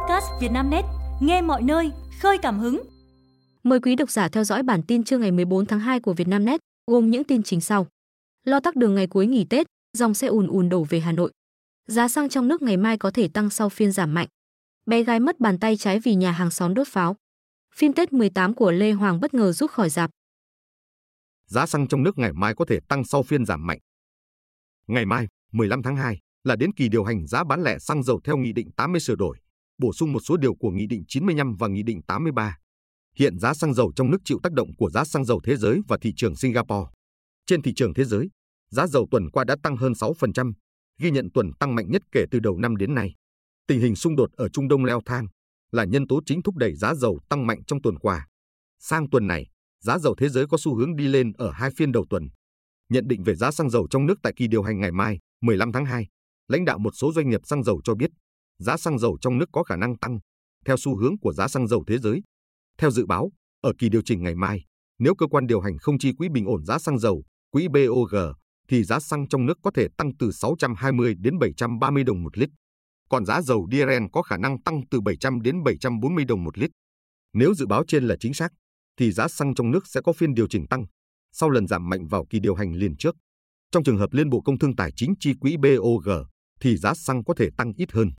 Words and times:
podcast 0.00 0.26
Vietnamnet, 0.40 0.84
nghe 1.20 1.42
mọi 1.42 1.62
nơi, 1.62 1.92
khơi 2.20 2.38
cảm 2.38 2.58
hứng. 2.58 2.82
Mời 3.62 3.80
quý 3.80 3.96
độc 3.96 4.10
giả 4.10 4.28
theo 4.28 4.44
dõi 4.44 4.62
bản 4.62 4.82
tin 4.82 5.04
trưa 5.04 5.18
ngày 5.18 5.30
14 5.32 5.66
tháng 5.66 5.80
2 5.80 6.00
của 6.00 6.12
Vietnamnet, 6.12 6.60
gồm 6.86 7.10
những 7.10 7.24
tin 7.24 7.42
chính 7.42 7.60
sau. 7.60 7.86
Lo 8.44 8.60
tắc 8.60 8.76
đường 8.76 8.94
ngày 8.94 9.06
cuối 9.06 9.26
nghỉ 9.26 9.44
Tết, 9.44 9.66
dòng 9.98 10.14
xe 10.14 10.26
ùn 10.26 10.46
ùn 10.46 10.68
đổ 10.68 10.84
về 10.84 11.00
Hà 11.00 11.12
Nội. 11.12 11.32
Giá 11.86 12.08
xăng 12.08 12.28
trong 12.28 12.48
nước 12.48 12.62
ngày 12.62 12.76
mai 12.76 12.98
có 12.98 13.10
thể 13.10 13.28
tăng 13.28 13.50
sau 13.50 13.68
phiên 13.68 13.92
giảm 13.92 14.14
mạnh. 14.14 14.28
Bé 14.86 15.02
gái 15.02 15.20
mất 15.20 15.40
bàn 15.40 15.58
tay 15.58 15.76
trái 15.76 16.00
vì 16.00 16.14
nhà 16.14 16.32
hàng 16.32 16.50
xóm 16.50 16.74
đốt 16.74 16.88
pháo. 16.88 17.16
Phim 17.74 17.92
Tết 17.92 18.12
18 18.12 18.54
của 18.54 18.70
Lê 18.70 18.92
Hoàng 18.92 19.20
bất 19.20 19.34
ngờ 19.34 19.52
rút 19.52 19.70
khỏi 19.70 19.90
dạp. 19.90 20.10
Giá 21.46 21.66
xăng 21.66 21.88
trong 21.88 22.02
nước 22.02 22.18
ngày 22.18 22.32
mai 22.32 22.54
có 22.54 22.64
thể 22.68 22.78
tăng 22.88 23.04
sau 23.04 23.22
phiên 23.22 23.44
giảm 23.46 23.66
mạnh. 23.66 23.78
Ngày 24.86 25.06
mai, 25.06 25.26
15 25.52 25.82
tháng 25.82 25.96
2, 25.96 26.18
là 26.44 26.56
đến 26.56 26.72
kỳ 26.72 26.88
điều 26.88 27.04
hành 27.04 27.26
giá 27.26 27.44
bán 27.44 27.62
lẻ 27.62 27.78
xăng 27.78 28.02
dầu 28.02 28.20
theo 28.24 28.36
Nghị 28.36 28.52
định 28.52 28.70
80 28.76 29.00
sửa 29.00 29.14
đổi, 29.14 29.38
bổ 29.80 29.92
sung 29.92 30.12
một 30.12 30.20
số 30.20 30.36
điều 30.36 30.54
của 30.54 30.70
Nghị 30.70 30.86
định 30.86 31.04
95 31.08 31.56
và 31.58 31.68
Nghị 31.68 31.82
định 31.82 32.02
83. 32.02 32.58
Hiện 33.16 33.38
giá 33.38 33.54
xăng 33.54 33.74
dầu 33.74 33.92
trong 33.96 34.10
nước 34.10 34.18
chịu 34.24 34.38
tác 34.42 34.52
động 34.52 34.76
của 34.76 34.90
giá 34.90 35.04
xăng 35.04 35.24
dầu 35.24 35.40
thế 35.44 35.56
giới 35.56 35.80
và 35.88 35.98
thị 36.00 36.12
trường 36.16 36.36
Singapore. 36.36 36.90
Trên 37.46 37.62
thị 37.62 37.72
trường 37.76 37.94
thế 37.94 38.04
giới, 38.04 38.30
giá 38.70 38.86
dầu 38.86 39.06
tuần 39.10 39.30
qua 39.30 39.44
đã 39.44 39.56
tăng 39.62 39.76
hơn 39.76 39.92
6%, 39.92 40.52
ghi 40.98 41.10
nhận 41.10 41.28
tuần 41.34 41.50
tăng 41.60 41.74
mạnh 41.74 41.90
nhất 41.90 42.02
kể 42.12 42.24
từ 42.30 42.40
đầu 42.40 42.58
năm 42.58 42.76
đến 42.76 42.94
nay. 42.94 43.14
Tình 43.66 43.80
hình 43.80 43.96
xung 43.96 44.16
đột 44.16 44.32
ở 44.32 44.48
Trung 44.48 44.68
Đông 44.68 44.84
leo 44.84 45.00
thang 45.06 45.26
là 45.72 45.84
nhân 45.84 46.06
tố 46.06 46.20
chính 46.26 46.42
thúc 46.42 46.56
đẩy 46.56 46.74
giá 46.74 46.94
dầu 46.94 47.20
tăng 47.28 47.46
mạnh 47.46 47.64
trong 47.66 47.82
tuần 47.82 47.98
qua. 47.98 48.26
Sang 48.78 49.10
tuần 49.10 49.26
này, 49.26 49.46
giá 49.80 49.98
dầu 49.98 50.14
thế 50.18 50.28
giới 50.28 50.46
có 50.46 50.56
xu 50.60 50.76
hướng 50.76 50.96
đi 50.96 51.08
lên 51.08 51.32
ở 51.32 51.50
hai 51.50 51.70
phiên 51.76 51.92
đầu 51.92 52.06
tuần. 52.10 52.28
Nhận 52.88 53.08
định 53.08 53.22
về 53.22 53.34
giá 53.34 53.50
xăng 53.50 53.70
dầu 53.70 53.86
trong 53.90 54.06
nước 54.06 54.14
tại 54.22 54.32
kỳ 54.36 54.46
điều 54.46 54.62
hành 54.62 54.80
ngày 54.80 54.92
mai, 54.92 55.18
15 55.40 55.72
tháng 55.72 55.84
2, 55.84 56.06
lãnh 56.48 56.64
đạo 56.64 56.78
một 56.78 56.90
số 56.94 57.12
doanh 57.12 57.28
nghiệp 57.28 57.40
xăng 57.44 57.64
dầu 57.64 57.80
cho 57.84 57.94
biết, 57.94 58.10
giá 58.60 58.76
xăng 58.76 58.98
dầu 58.98 59.18
trong 59.20 59.38
nước 59.38 59.48
có 59.52 59.62
khả 59.62 59.76
năng 59.76 59.98
tăng 59.98 60.18
theo 60.66 60.76
xu 60.76 60.96
hướng 60.96 61.18
của 61.18 61.32
giá 61.32 61.48
xăng 61.48 61.66
dầu 61.68 61.84
thế 61.86 61.98
giới. 61.98 62.22
Theo 62.78 62.90
dự 62.90 63.06
báo, 63.06 63.30
ở 63.60 63.72
kỳ 63.78 63.88
điều 63.88 64.02
chỉnh 64.04 64.22
ngày 64.22 64.34
mai, 64.34 64.64
nếu 64.98 65.14
cơ 65.14 65.26
quan 65.26 65.46
điều 65.46 65.60
hành 65.60 65.78
không 65.78 65.98
chi 65.98 66.12
quỹ 66.18 66.28
bình 66.28 66.44
ổn 66.44 66.64
giá 66.64 66.78
xăng 66.78 66.98
dầu, 66.98 67.24
quỹ 67.50 67.68
BOG, 67.68 68.14
thì 68.68 68.84
giá 68.84 69.00
xăng 69.00 69.28
trong 69.28 69.46
nước 69.46 69.58
có 69.62 69.70
thể 69.74 69.86
tăng 69.96 70.16
từ 70.18 70.32
620 70.32 71.14
đến 71.18 71.38
730 71.38 72.04
đồng 72.04 72.22
một 72.22 72.38
lít. 72.38 72.48
Còn 73.08 73.24
giá 73.26 73.42
dầu 73.42 73.68
diesel 73.72 74.02
có 74.12 74.22
khả 74.22 74.36
năng 74.36 74.62
tăng 74.62 74.80
từ 74.90 75.00
700 75.00 75.40
đến 75.40 75.62
740 75.62 76.24
đồng 76.24 76.44
một 76.44 76.58
lít. 76.58 76.70
Nếu 77.32 77.54
dự 77.54 77.66
báo 77.66 77.84
trên 77.88 78.04
là 78.04 78.16
chính 78.20 78.34
xác, 78.34 78.52
thì 78.98 79.12
giá 79.12 79.28
xăng 79.28 79.54
trong 79.54 79.70
nước 79.70 79.86
sẽ 79.86 80.00
có 80.04 80.12
phiên 80.12 80.34
điều 80.34 80.46
chỉnh 80.48 80.66
tăng 80.66 80.86
sau 81.32 81.50
lần 81.50 81.66
giảm 81.66 81.88
mạnh 81.88 82.06
vào 82.06 82.24
kỳ 82.30 82.40
điều 82.40 82.54
hành 82.54 82.72
liền 82.72 82.96
trước. 82.96 83.16
Trong 83.72 83.84
trường 83.84 83.98
hợp 83.98 84.12
Liên 84.12 84.30
Bộ 84.30 84.40
Công 84.40 84.58
Thương 84.58 84.76
Tài 84.76 84.92
chính 84.96 85.14
chi 85.20 85.32
quỹ 85.40 85.56
BOG, 85.56 86.08
thì 86.60 86.76
giá 86.76 86.94
xăng 86.94 87.24
có 87.24 87.34
thể 87.34 87.48
tăng 87.56 87.72
ít 87.76 87.92
hơn. 87.92 88.10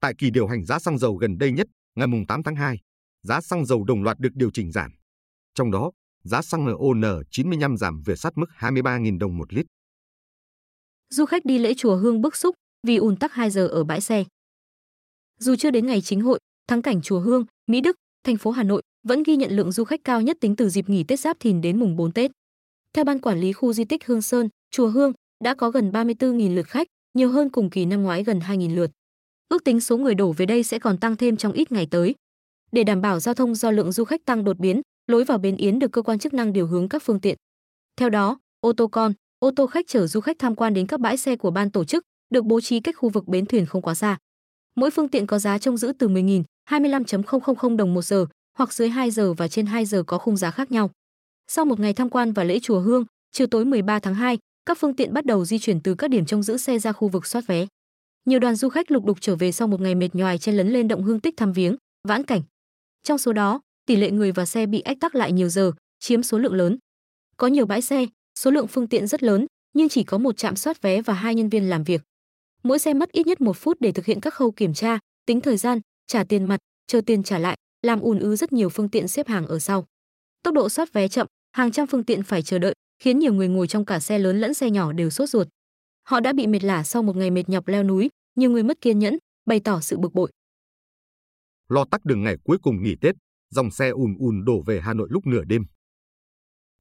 Tại 0.00 0.14
kỳ 0.18 0.30
điều 0.30 0.46
hành 0.46 0.64
giá 0.64 0.78
xăng 0.78 0.98
dầu 0.98 1.14
gần 1.14 1.38
đây 1.38 1.52
nhất, 1.52 1.66
ngày 1.94 2.08
8 2.28 2.42
tháng 2.42 2.56
2, 2.56 2.78
giá 3.22 3.40
xăng 3.40 3.66
dầu 3.66 3.84
đồng 3.84 4.02
loạt 4.02 4.18
được 4.18 4.30
điều 4.34 4.50
chỉnh 4.50 4.72
giảm. 4.72 4.90
Trong 5.54 5.70
đó, 5.70 5.90
giá 6.22 6.42
xăng 6.42 6.66
RON95 6.66 7.76
giảm 7.76 8.02
về 8.04 8.16
sát 8.16 8.32
mức 8.36 8.46
23.000 8.58 9.18
đồng 9.18 9.36
một 9.36 9.52
lít. 9.52 9.66
Du 11.10 11.24
khách 11.24 11.44
đi 11.44 11.58
lễ 11.58 11.74
chùa 11.74 11.96
Hương 11.96 12.20
bức 12.20 12.36
xúc 12.36 12.54
vì 12.86 12.96
ùn 12.96 13.16
tắc 13.16 13.32
2 13.32 13.50
giờ 13.50 13.66
ở 13.66 13.84
bãi 13.84 14.00
xe. 14.00 14.24
Dù 15.40 15.56
chưa 15.56 15.70
đến 15.70 15.86
ngày 15.86 16.00
chính 16.00 16.20
hội, 16.20 16.38
thắng 16.68 16.82
cảnh 16.82 17.02
chùa 17.02 17.20
Hương, 17.20 17.44
Mỹ 17.66 17.80
Đức, 17.80 17.96
thành 18.24 18.36
phố 18.36 18.50
Hà 18.50 18.62
Nội 18.62 18.82
vẫn 19.08 19.22
ghi 19.22 19.36
nhận 19.36 19.50
lượng 19.56 19.72
du 19.72 19.84
khách 19.84 20.00
cao 20.04 20.22
nhất 20.22 20.36
tính 20.40 20.56
từ 20.56 20.68
dịp 20.68 20.88
nghỉ 20.88 21.04
Tết 21.04 21.20
Giáp 21.20 21.36
Thìn 21.40 21.60
đến 21.60 21.80
mùng 21.80 21.96
4 21.96 22.12
Tết. 22.12 22.30
Theo 22.92 23.04
ban 23.04 23.18
quản 23.18 23.40
lý 23.40 23.52
khu 23.52 23.72
di 23.72 23.84
tích 23.84 24.06
Hương 24.06 24.22
Sơn, 24.22 24.48
chùa 24.70 24.88
Hương 24.88 25.12
đã 25.44 25.54
có 25.54 25.70
gần 25.70 25.90
34.000 25.90 26.54
lượt 26.54 26.66
khách, 26.66 26.86
nhiều 27.14 27.30
hơn 27.30 27.50
cùng 27.50 27.70
kỳ 27.70 27.84
năm 27.84 28.02
ngoái 28.02 28.24
gần 28.24 28.38
2.000 28.38 28.74
lượt. 28.74 28.90
Ước 29.50 29.64
tính 29.64 29.80
số 29.80 29.96
người 29.96 30.14
đổ 30.14 30.32
về 30.32 30.46
đây 30.46 30.62
sẽ 30.62 30.78
còn 30.78 30.98
tăng 30.98 31.16
thêm 31.16 31.36
trong 31.36 31.52
ít 31.52 31.72
ngày 31.72 31.86
tới. 31.90 32.14
Để 32.72 32.84
đảm 32.84 33.00
bảo 33.00 33.20
giao 33.20 33.34
thông 33.34 33.54
do 33.54 33.70
lượng 33.70 33.92
du 33.92 34.04
khách 34.04 34.24
tăng 34.24 34.44
đột 34.44 34.58
biến, 34.58 34.80
lối 35.06 35.24
vào 35.24 35.38
bến 35.38 35.56
Yến 35.56 35.78
được 35.78 35.92
cơ 35.92 36.02
quan 36.02 36.18
chức 36.18 36.34
năng 36.34 36.52
điều 36.52 36.66
hướng 36.66 36.88
các 36.88 37.02
phương 37.02 37.20
tiện. 37.20 37.36
Theo 37.96 38.10
đó, 38.10 38.38
ô 38.60 38.72
tô 38.72 38.88
con, 38.88 39.12
ô 39.38 39.50
tô 39.56 39.66
khách 39.66 39.86
chở 39.88 40.06
du 40.06 40.20
khách 40.20 40.38
tham 40.38 40.54
quan 40.54 40.74
đến 40.74 40.86
các 40.86 41.00
bãi 41.00 41.16
xe 41.16 41.36
của 41.36 41.50
ban 41.50 41.70
tổ 41.70 41.84
chức 41.84 42.04
được 42.30 42.44
bố 42.44 42.60
trí 42.60 42.80
cách 42.80 42.96
khu 42.98 43.08
vực 43.08 43.28
bến 43.28 43.46
thuyền 43.46 43.66
không 43.66 43.82
quá 43.82 43.94
xa. 43.94 44.18
Mỗi 44.74 44.90
phương 44.90 45.08
tiện 45.08 45.26
có 45.26 45.38
giá 45.38 45.58
trông 45.58 45.76
giữ 45.76 45.92
từ 45.98 46.08
10.000, 46.08 46.42
25.000 46.70 47.76
đồng 47.76 47.94
một 47.94 48.02
giờ, 48.02 48.26
hoặc 48.58 48.72
dưới 48.72 48.88
2 48.88 49.10
giờ 49.10 49.32
và 49.32 49.48
trên 49.48 49.66
2 49.66 49.84
giờ 49.84 50.02
có 50.06 50.18
khung 50.18 50.36
giá 50.36 50.50
khác 50.50 50.72
nhau. 50.72 50.90
Sau 51.48 51.64
một 51.64 51.80
ngày 51.80 51.92
tham 51.92 52.08
quan 52.08 52.32
và 52.32 52.44
lễ 52.44 52.58
chùa 52.58 52.80
Hương, 52.80 53.04
chiều 53.32 53.46
tối 53.46 53.64
13 53.64 53.98
tháng 53.98 54.14
2, 54.14 54.38
các 54.66 54.78
phương 54.78 54.96
tiện 54.96 55.12
bắt 55.12 55.26
đầu 55.26 55.44
di 55.44 55.58
chuyển 55.58 55.80
từ 55.80 55.94
các 55.94 56.10
điểm 56.10 56.26
trông 56.26 56.42
giữ 56.42 56.56
xe 56.56 56.78
ra 56.78 56.92
khu 56.92 57.08
vực 57.08 57.26
soát 57.26 57.46
vé. 57.46 57.66
Nhiều 58.24 58.38
đoàn 58.38 58.56
du 58.56 58.68
khách 58.68 58.90
lục 58.90 59.04
đục 59.04 59.18
trở 59.20 59.36
về 59.36 59.52
sau 59.52 59.68
một 59.68 59.80
ngày 59.80 59.94
mệt 59.94 60.14
nhoài 60.14 60.38
chen 60.38 60.56
lấn 60.56 60.68
lên 60.68 60.88
động 60.88 61.02
hương 61.02 61.20
tích 61.20 61.36
thăm 61.36 61.52
viếng, 61.52 61.76
vãn 62.08 62.24
cảnh. 62.24 62.42
Trong 63.02 63.18
số 63.18 63.32
đó, 63.32 63.60
tỷ 63.86 63.96
lệ 63.96 64.10
người 64.10 64.32
và 64.32 64.46
xe 64.46 64.66
bị 64.66 64.80
ách 64.80 65.00
tắc 65.00 65.14
lại 65.14 65.32
nhiều 65.32 65.48
giờ, 65.48 65.72
chiếm 65.98 66.22
số 66.22 66.38
lượng 66.38 66.54
lớn. 66.54 66.78
Có 67.36 67.46
nhiều 67.46 67.66
bãi 67.66 67.82
xe, 67.82 68.06
số 68.38 68.50
lượng 68.50 68.66
phương 68.66 68.88
tiện 68.88 69.06
rất 69.06 69.22
lớn, 69.22 69.46
nhưng 69.72 69.88
chỉ 69.88 70.04
có 70.04 70.18
một 70.18 70.36
trạm 70.36 70.56
soát 70.56 70.82
vé 70.82 71.02
và 71.02 71.14
hai 71.14 71.34
nhân 71.34 71.48
viên 71.48 71.68
làm 71.68 71.84
việc. 71.84 72.02
Mỗi 72.62 72.78
xe 72.78 72.94
mất 72.94 73.12
ít 73.12 73.26
nhất 73.26 73.40
một 73.40 73.56
phút 73.56 73.76
để 73.80 73.92
thực 73.92 74.06
hiện 74.06 74.20
các 74.20 74.34
khâu 74.34 74.50
kiểm 74.50 74.74
tra, 74.74 74.98
tính 75.26 75.40
thời 75.40 75.56
gian, 75.56 75.80
trả 76.06 76.24
tiền 76.24 76.44
mặt, 76.44 76.58
chờ 76.86 77.00
tiền 77.06 77.22
trả 77.22 77.38
lại, 77.38 77.56
làm 77.82 78.00
ùn 78.00 78.18
ứ 78.18 78.36
rất 78.36 78.52
nhiều 78.52 78.68
phương 78.68 78.88
tiện 78.88 79.08
xếp 79.08 79.28
hàng 79.28 79.46
ở 79.46 79.58
sau. 79.58 79.86
Tốc 80.42 80.54
độ 80.54 80.68
soát 80.68 80.92
vé 80.92 81.08
chậm, 81.08 81.26
hàng 81.52 81.72
trăm 81.72 81.86
phương 81.86 82.04
tiện 82.04 82.22
phải 82.22 82.42
chờ 82.42 82.58
đợi, 82.58 82.74
khiến 83.02 83.18
nhiều 83.18 83.34
người 83.34 83.48
ngồi 83.48 83.66
trong 83.66 83.84
cả 83.84 84.00
xe 84.00 84.18
lớn 84.18 84.40
lẫn 84.40 84.54
xe 84.54 84.70
nhỏ 84.70 84.92
đều 84.92 85.10
sốt 85.10 85.28
ruột. 85.28 85.48
Họ 86.10 86.20
đã 86.20 86.32
bị 86.32 86.46
mệt 86.46 86.64
lả 86.64 86.82
sau 86.82 87.02
một 87.02 87.16
ngày 87.16 87.30
mệt 87.30 87.48
nhọc 87.48 87.68
leo 87.68 87.82
núi, 87.82 88.10
nhiều 88.36 88.50
người 88.50 88.62
mất 88.62 88.80
kiên 88.80 88.98
nhẫn, 88.98 89.18
bày 89.46 89.60
tỏ 89.64 89.80
sự 89.80 89.98
bực 89.98 90.14
bội. 90.14 90.30
Lo 91.68 91.84
tắc 91.90 92.04
đường 92.04 92.22
ngày 92.22 92.36
cuối 92.44 92.58
cùng 92.62 92.82
nghỉ 92.82 92.96
Tết, 93.00 93.14
dòng 93.50 93.70
xe 93.70 93.88
ùn 93.88 94.14
ùn 94.18 94.44
đổ 94.44 94.62
về 94.66 94.80
Hà 94.80 94.94
Nội 94.94 95.08
lúc 95.10 95.26
nửa 95.26 95.44
đêm. 95.44 95.64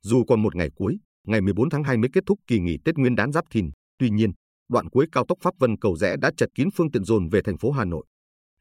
Dù 0.02 0.24
còn 0.28 0.44
một 0.44 0.56
ngày 0.56 0.70
cuối, 0.76 1.00
ngày 1.28 1.42
14 1.42 1.70
tháng 1.70 1.84
2 1.84 1.98
mới 1.98 2.10
kết 2.14 2.24
thúc 2.26 2.40
kỳ 2.48 2.60
nghỉ 2.60 2.78
Tết 2.86 2.96
Nguyên 2.96 3.16
đán 3.16 3.32
Giáp 3.32 3.46
Thìn, 3.52 3.70
tuy 3.98 4.10
nhiên, 4.10 4.32
đoạn 4.70 4.90
cuối 4.90 5.06
cao 5.12 5.26
tốc 5.28 5.38
Pháp 5.42 5.54
Vân 5.60 5.78
Cầu 5.78 5.96
Rẽ 5.96 6.16
đã 6.22 6.32
chật 6.38 6.50
kín 6.56 6.70
phương 6.76 6.92
tiện 6.92 7.04
dồn 7.04 7.30
về 7.30 7.42
thành 7.42 7.58
phố 7.58 7.72
Hà 7.72 7.86
Nội. 7.86 8.06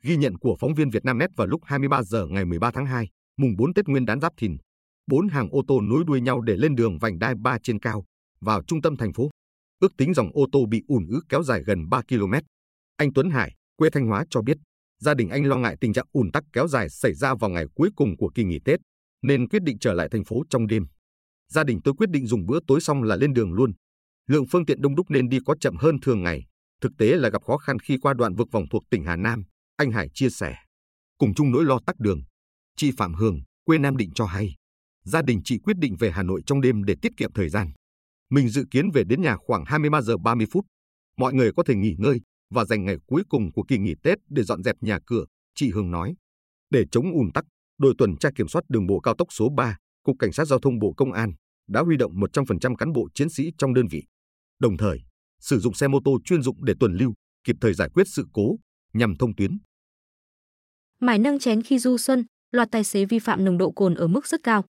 Ghi 0.02 0.16
nhận 0.16 0.38
của 0.38 0.56
phóng 0.60 0.74
viên 0.74 0.90
Vietnamnet 0.90 1.30
vào 1.36 1.46
lúc 1.46 1.60
23 1.64 2.02
giờ 2.02 2.26
ngày 2.26 2.44
13 2.44 2.70
tháng 2.70 2.86
2, 2.86 3.08
mùng 3.36 3.56
4 3.58 3.74
Tết 3.74 3.88
Nguyên 3.88 4.06
đán 4.06 4.20
Giáp 4.20 4.32
Thìn, 4.36 4.56
bốn 5.06 5.28
hàng 5.28 5.48
ô 5.50 5.62
tô 5.68 5.80
nối 5.80 6.04
đuôi 6.06 6.20
nhau 6.20 6.40
để 6.40 6.56
lên 6.56 6.74
đường 6.74 6.98
vành 6.98 7.18
đai 7.18 7.34
3 7.34 7.58
trên 7.62 7.78
cao, 7.78 8.04
vào 8.40 8.62
trung 8.62 8.82
tâm 8.82 8.96
thành 8.96 9.12
phố. 9.12 9.30
Ước 9.80 9.96
tính 9.96 10.14
dòng 10.14 10.30
ô 10.32 10.46
tô 10.52 10.66
bị 10.66 10.82
ùn 10.88 11.06
ứ 11.06 11.20
kéo 11.28 11.42
dài 11.42 11.62
gần 11.66 11.88
3 11.88 12.02
km. 12.08 12.32
Anh 12.96 13.12
Tuấn 13.12 13.30
Hải, 13.30 13.54
quê 13.76 13.90
Thanh 13.90 14.06
Hóa 14.06 14.24
cho 14.30 14.42
biết, 14.42 14.56
gia 15.00 15.14
đình 15.14 15.28
anh 15.28 15.44
lo 15.44 15.56
ngại 15.56 15.76
tình 15.80 15.92
trạng 15.92 16.06
ùn 16.12 16.30
tắc 16.32 16.44
kéo 16.52 16.68
dài 16.68 16.88
xảy 16.88 17.14
ra 17.14 17.34
vào 17.34 17.50
ngày 17.50 17.64
cuối 17.74 17.90
cùng 17.96 18.16
của 18.16 18.30
kỳ 18.34 18.44
nghỉ 18.44 18.58
Tết, 18.64 18.80
nên 19.22 19.48
quyết 19.48 19.62
định 19.62 19.78
trở 19.78 19.92
lại 19.92 20.08
thành 20.10 20.24
phố 20.24 20.42
trong 20.50 20.66
đêm. 20.66 20.86
Gia 21.52 21.64
đình 21.64 21.80
tôi 21.84 21.94
quyết 21.94 22.10
định 22.10 22.26
dùng 22.26 22.46
bữa 22.46 22.58
tối 22.66 22.80
xong 22.80 23.02
là 23.02 23.16
lên 23.16 23.32
đường 23.32 23.52
luôn. 23.52 23.72
Lượng 24.26 24.46
phương 24.50 24.66
tiện 24.66 24.82
đông 24.82 24.94
đúc 24.94 25.10
nên 25.10 25.28
đi 25.28 25.38
có 25.46 25.54
chậm 25.60 25.76
hơn 25.76 25.96
thường 26.02 26.22
ngày. 26.22 26.46
Thực 26.80 26.92
tế 26.98 27.16
là 27.16 27.28
gặp 27.28 27.42
khó 27.46 27.56
khăn 27.56 27.78
khi 27.78 27.98
qua 28.02 28.14
đoạn 28.14 28.34
vực 28.34 28.48
vòng 28.52 28.64
thuộc 28.70 28.82
tỉnh 28.90 29.04
Hà 29.04 29.16
Nam, 29.16 29.44
anh 29.76 29.90
Hải 29.90 30.08
chia 30.14 30.30
sẻ. 30.30 30.56
Cùng 31.18 31.34
chung 31.34 31.50
nỗi 31.50 31.64
lo 31.64 31.80
tắc 31.86 32.00
đường, 32.00 32.20
chị 32.76 32.90
Phạm 32.96 33.14
Hường, 33.14 33.40
quê 33.64 33.78
Nam 33.78 33.96
Định 33.96 34.10
cho 34.14 34.24
hay, 34.24 34.54
gia 35.04 35.22
đình 35.22 35.40
chị 35.44 35.58
quyết 35.58 35.76
định 35.78 35.96
về 35.98 36.10
Hà 36.10 36.22
Nội 36.22 36.42
trong 36.46 36.60
đêm 36.60 36.84
để 36.84 36.94
tiết 37.02 37.12
kiệm 37.16 37.32
thời 37.32 37.48
gian. 37.48 37.72
Mình 38.30 38.48
dự 38.48 38.64
kiến 38.70 38.90
về 38.90 39.04
đến 39.04 39.22
nhà 39.22 39.36
khoảng 39.36 39.64
23 39.64 40.02
giờ 40.02 40.16
30 40.16 40.46
phút. 40.52 40.66
Mọi 41.16 41.34
người 41.34 41.52
có 41.56 41.62
thể 41.66 41.74
nghỉ 41.74 41.94
ngơi 41.98 42.20
và 42.50 42.64
dành 42.64 42.84
ngày 42.84 42.96
cuối 43.06 43.22
cùng 43.28 43.52
của 43.52 43.62
kỳ 43.68 43.78
nghỉ 43.78 43.94
Tết 44.02 44.18
để 44.28 44.42
dọn 44.42 44.62
dẹp 44.62 44.76
nhà 44.80 44.98
cửa, 45.06 45.24
chị 45.54 45.70
Hương 45.70 45.90
nói. 45.90 46.14
Để 46.70 46.84
chống 46.90 47.12
ùn 47.12 47.30
tắc, 47.34 47.44
đội 47.78 47.94
tuần 47.98 48.16
tra 48.16 48.30
kiểm 48.34 48.48
soát 48.48 48.62
đường 48.68 48.86
bộ 48.86 49.00
cao 49.00 49.14
tốc 49.18 49.28
số 49.30 49.48
3, 49.56 49.76
Cục 50.02 50.16
Cảnh 50.18 50.32
sát 50.32 50.44
Giao 50.44 50.58
thông 50.58 50.78
Bộ 50.78 50.92
Công 50.96 51.12
an 51.12 51.32
đã 51.68 51.80
huy 51.80 51.96
động 51.96 52.12
100% 52.14 52.74
cán 52.74 52.92
bộ 52.92 53.08
chiến 53.14 53.28
sĩ 53.30 53.52
trong 53.58 53.74
đơn 53.74 53.86
vị. 53.90 54.02
Đồng 54.58 54.76
thời, 54.76 55.00
sử 55.40 55.58
dụng 55.58 55.74
xe 55.74 55.88
mô 55.88 55.98
tô 56.04 56.18
chuyên 56.24 56.42
dụng 56.42 56.64
để 56.64 56.74
tuần 56.80 56.92
lưu, 56.92 57.14
kịp 57.44 57.56
thời 57.60 57.74
giải 57.74 57.88
quyết 57.94 58.04
sự 58.08 58.26
cố 58.32 58.56
nhằm 58.92 59.16
thông 59.16 59.34
tuyến. 59.34 59.58
Mải 61.00 61.19
nâng 61.19 61.38
chén 61.38 61.62
khi 61.62 61.78
du 61.78 61.98
xuân, 61.98 62.24
loạt 62.52 62.69
tài 62.70 62.84
xế 62.84 63.04
vi 63.04 63.19
phạm 63.19 63.44
nồng 63.44 63.58
độ 63.58 63.70
cồn 63.70 63.94
ở 63.94 64.06
mức 64.06 64.26
rất 64.26 64.42
cao. 64.42 64.64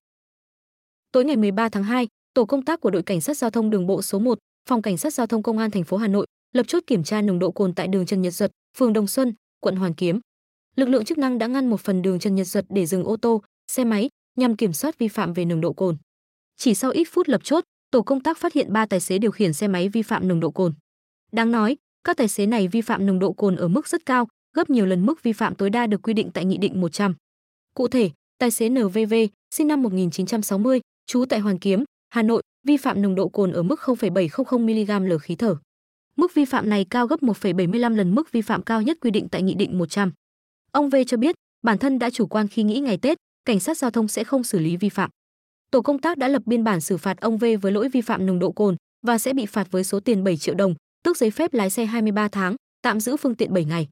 Tối 1.12 1.26
ngày 1.26 1.38
13 1.38 1.70
tháng 1.70 1.84
2, 1.84 2.08
tổ 2.34 2.46
công 2.46 2.66
tác 2.66 2.82
của 2.82 2.90
đội 2.90 3.04
cảnh 3.04 3.22
sát 3.22 3.38
giao 3.38 3.50
thông 3.50 3.70
đường 3.70 3.88
bộ 3.88 4.02
số 4.02 4.20
1, 4.20 4.38
phòng 4.70 4.82
cảnh 4.82 4.98
sát 4.98 5.14
giao 5.14 5.28
thông 5.28 5.44
công 5.44 5.58
an 5.58 5.72
thành 5.72 5.84
phố 5.84 5.98
Hà 5.98 6.08
Nội 6.08 6.28
lập 6.54 6.64
chốt 6.68 6.84
kiểm 6.88 7.04
tra 7.04 7.22
nồng 7.22 7.40
độ 7.40 7.52
cồn 7.52 7.74
tại 7.74 7.88
đường 7.88 8.06
Trần 8.06 8.22
Nhật 8.22 8.34
Duật, 8.34 8.52
phường 8.78 8.94
Đồng 8.94 9.08
Xuân, 9.08 9.34
quận 9.60 9.76
Hoàn 9.76 9.94
Kiếm. 9.94 10.20
Lực 10.76 10.90
lượng 10.90 11.06
chức 11.06 11.18
năng 11.18 11.38
đã 11.38 11.48
ngăn 11.48 11.70
một 11.70 11.82
phần 11.82 12.02
đường 12.02 12.20
Trần 12.20 12.36
Nhật 12.36 12.48
Duật 12.48 12.66
để 12.70 12.86
dừng 12.86 13.04
ô 13.04 13.18
tô, 13.18 13.42
xe 13.72 13.84
máy 13.84 14.10
nhằm 14.38 14.56
kiểm 14.56 14.74
soát 14.74 14.98
vi 14.98 15.08
phạm 15.08 15.34
về 15.34 15.46
nồng 15.46 15.62
độ 15.62 15.74
cồn. 15.74 15.98
Chỉ 16.58 16.76
sau 16.76 16.92
ít 16.92 17.08
phút 17.12 17.30
lập 17.30 17.42
chốt, 17.44 17.64
tổ 17.92 18.02
công 18.02 18.24
tác 18.24 18.38
phát 18.38 18.54
hiện 18.54 18.74
ba 18.74 18.86
tài 18.86 19.00
xế 19.00 19.18
điều 19.18 19.32
khiển 19.32 19.54
xe 19.54 19.68
máy 19.68 19.90
vi 19.90 20.02
phạm 20.02 20.28
nồng 20.28 20.40
độ 20.40 20.52
cồn. 20.52 20.74
Đáng 21.32 21.52
nói, 21.52 21.78
các 22.04 22.18
tài 22.18 22.28
xế 22.28 22.46
này 22.46 22.68
vi 22.68 22.82
phạm 22.82 23.06
nồng 23.06 23.20
độ 23.20 23.34
cồn 23.34 23.56
ở 23.56 23.68
mức 23.68 23.88
rất 23.88 24.06
cao, 24.06 24.28
gấp 24.56 24.70
nhiều 24.70 24.86
lần 24.86 25.06
mức 25.06 25.24
vi 25.24 25.34
phạm 25.34 25.56
tối 25.56 25.70
đa 25.70 25.88
được 25.88 26.02
quy 26.02 26.14
định 26.14 26.32
tại 26.34 26.46
Nghị 26.46 26.58
định 26.58 26.82
100. 26.82 27.16
Cụ 27.76 27.88
thể, 27.88 28.10
tài 28.38 28.52
xế 28.52 28.70
NVV, 28.70 29.14
sinh 29.56 29.68
năm 29.68 29.84
1960, 29.84 30.82
trú 31.06 31.26
tại 31.30 31.40
Hoàn 31.40 31.60
Kiếm, 31.60 31.84
Hà 32.10 32.22
Nội, 32.22 32.44
vi 32.68 32.78
phạm 32.78 33.02
nồng 33.02 33.16
độ 33.16 33.30
cồn 33.30 33.52
ở 33.52 33.64
mức 33.64 33.80
0,700 33.80 34.66
mg 34.66 35.10
l 35.10 35.18
khí 35.22 35.36
thở. 35.36 35.56
Mức 36.16 36.34
vi 36.34 36.46
phạm 36.46 36.70
này 36.70 36.86
cao 36.90 37.08
gấp 37.08 37.20
1,75 37.22 37.96
lần 37.96 38.16
mức 38.16 38.32
vi 38.32 38.42
phạm 38.42 38.64
cao 38.64 38.82
nhất 38.82 38.98
quy 39.02 39.12
định 39.12 39.28
tại 39.32 39.42
Nghị 39.42 39.54
định 39.54 39.78
100. 39.78 40.12
Ông 40.72 40.90
V 40.90 40.96
cho 41.08 41.18
biết, 41.18 41.36
bản 41.62 41.78
thân 41.78 42.00
đã 42.00 42.10
chủ 42.10 42.28
quan 42.28 42.48
khi 42.48 42.64
nghĩ 42.64 42.80
ngày 42.80 42.98
Tết, 42.98 43.18
cảnh 43.46 43.60
sát 43.60 43.78
giao 43.78 43.92
thông 43.92 44.08
sẽ 44.08 44.24
không 44.24 44.44
xử 44.44 44.60
lý 44.60 44.78
vi 44.78 44.90
phạm. 44.90 45.10
Tổ 45.72 45.82
công 45.82 46.00
tác 46.00 46.18
đã 46.18 46.28
lập 46.28 46.42
biên 46.46 46.64
bản 46.64 46.82
xử 46.82 46.98
phạt 46.98 47.22
ông 47.22 47.38
V 47.38 47.46
với 47.62 47.72
lỗi 47.72 47.90
vi 47.90 48.02
phạm 48.02 48.26
nồng 48.26 48.40
độ 48.40 48.52
cồn 48.52 48.76
và 49.08 49.18
sẽ 49.18 49.34
bị 49.34 49.46
phạt 49.46 49.72
với 49.72 49.84
số 49.84 50.00
tiền 50.00 50.24
7 50.24 50.38
triệu 50.38 50.56
đồng, 50.56 50.76
tước 51.04 51.18
giấy 51.18 51.32
phép 51.32 51.54
lái 51.54 51.70
xe 51.70 51.86
23 51.86 52.28
tháng, 52.28 52.56
tạm 52.82 53.00
giữ 53.00 53.18
phương 53.18 53.36
tiện 53.36 53.54
7 53.54 53.66
ngày. 53.66 53.88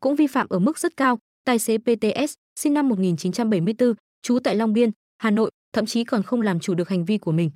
Cũng 0.00 0.16
vi 0.16 0.26
phạm 0.26 0.46
ở 0.50 0.58
mức 0.58 0.78
rất 0.78 0.96
cao, 0.96 1.18
tài 1.44 1.58
xế 1.58 1.78
PTS, 1.78 2.34
sinh 2.60 2.74
năm 2.74 2.88
1974, 2.88 3.94
trú 4.22 4.38
tại 4.44 4.56
Long 4.56 4.72
Biên, 4.72 4.90
Hà 5.18 5.30
Nội, 5.30 5.50
thậm 5.72 5.86
chí 5.86 6.04
còn 6.04 6.22
không 6.22 6.40
làm 6.40 6.60
chủ 6.60 6.74
được 6.74 6.88
hành 6.88 7.04
vi 7.04 7.18
của 7.18 7.32
mình. 7.32 7.50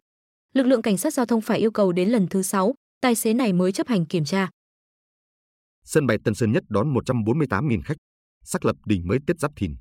Lực 0.55 0.67
lượng 0.67 0.83
cảnh 0.83 0.97
sát 0.97 1.15
giao 1.15 1.27
thông 1.27 1.41
phải 1.41 1.59
yêu 1.59 1.71
cầu 1.71 1.93
đến 1.93 2.09
lần 2.09 2.27
thứ 2.31 2.43
6, 2.43 2.75
tài 3.01 3.15
xế 3.15 3.35
này 3.35 3.53
mới 3.53 3.73
chấp 3.73 3.89
hành 3.89 4.07
kiểm 4.07 4.25
tra. 4.25 4.51
Sân 5.85 6.07
bay 6.07 6.19
Tân 6.25 6.35
Sơn 6.35 6.53
Nhất 6.53 6.65
đón 6.69 6.95
148.000 6.95 7.81
khách, 7.85 7.97
xác 8.45 8.65
lập 8.65 8.77
đỉnh 8.87 9.07
mới 9.07 9.19
Tết 9.27 9.41
Giáp 9.41 9.53
Thìn. 9.57 9.75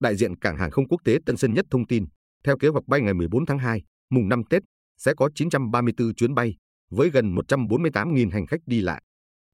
Đại 0.00 0.16
diện 0.16 0.36
cảng 0.36 0.58
hàng 0.58 0.70
không 0.70 0.88
quốc 0.88 1.00
tế 1.04 1.18
Tân 1.26 1.36
Sơn 1.36 1.54
Nhất 1.54 1.66
thông 1.70 1.86
tin, 1.86 2.04
theo 2.44 2.58
kế 2.58 2.68
hoạch 2.68 2.86
bay 2.86 3.00
ngày 3.00 3.14
14 3.14 3.46
tháng 3.46 3.58
2, 3.58 3.82
mùng 4.10 4.28
5 4.28 4.42
Tết, 4.50 4.62
sẽ 4.98 5.14
có 5.16 5.30
934 5.34 6.14
chuyến 6.14 6.34
bay 6.34 6.54
với 6.90 7.10
gần 7.10 7.34
148.000 7.34 8.30
hành 8.30 8.46
khách 8.46 8.60
đi 8.66 8.80
lại. 8.80 9.02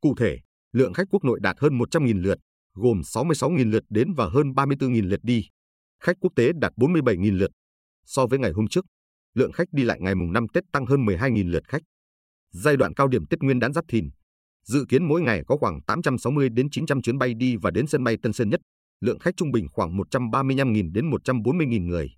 Cụ 0.01 0.15
thể, 0.19 0.39
lượng 0.73 0.93
khách 0.93 1.09
quốc 1.11 1.25
nội 1.25 1.39
đạt 1.43 1.57
hơn 1.59 1.79
100.000 1.79 2.23
lượt, 2.23 2.39
gồm 2.75 3.01
66.000 3.01 3.71
lượt 3.71 3.85
đến 3.89 4.13
và 4.13 4.29
hơn 4.29 4.51
34.000 4.51 5.09
lượt 5.09 5.21
đi. 5.23 5.45
Khách 6.03 6.17
quốc 6.21 6.33
tế 6.37 6.53
đạt 6.61 6.73
47.000 6.77 7.37
lượt. 7.37 7.51
So 8.13 8.27
với 8.27 8.39
ngày 8.39 8.53
hôm 8.53 8.69
trước, 8.69 8.85
lượng 9.35 9.53
khách 9.53 9.69
đi 9.73 9.83
lại 9.83 9.99
ngày 10.01 10.15
mùng 10.15 10.33
5 10.33 10.49
Tết 10.49 10.65
tăng 10.73 10.87
hơn 10.87 11.07
12.000 11.07 11.51
lượt 11.51 11.63
khách. 11.69 11.83
Giai 12.53 12.77
đoạn 12.77 12.95
cao 12.95 13.09
điểm 13.09 13.27
Tết 13.27 13.41
Nguyên 13.43 13.59
đán 13.59 13.73
Giáp 13.73 13.85
Thìn, 13.89 14.11
dự 14.65 14.85
kiến 14.89 15.09
mỗi 15.09 15.21
ngày 15.21 15.43
có 15.47 15.57
khoảng 15.57 15.81
860 15.87 16.49
đến 16.49 16.71
900 16.71 17.03
chuyến 17.03 17.19
bay 17.19 17.35
đi 17.35 17.57
và 17.57 17.71
đến 17.71 17.87
sân 17.87 18.05
bay 18.05 18.17
Tân 18.23 18.33
Sơn 18.33 18.51
Nhất, 18.51 18.61
lượng 19.01 19.19
khách 19.19 19.37
trung 19.37 19.53
bình 19.53 19.67
khoảng 19.73 19.97
135.000 19.97 20.93
đến 20.93 21.11
140.000 21.11 21.87
người. 21.87 22.11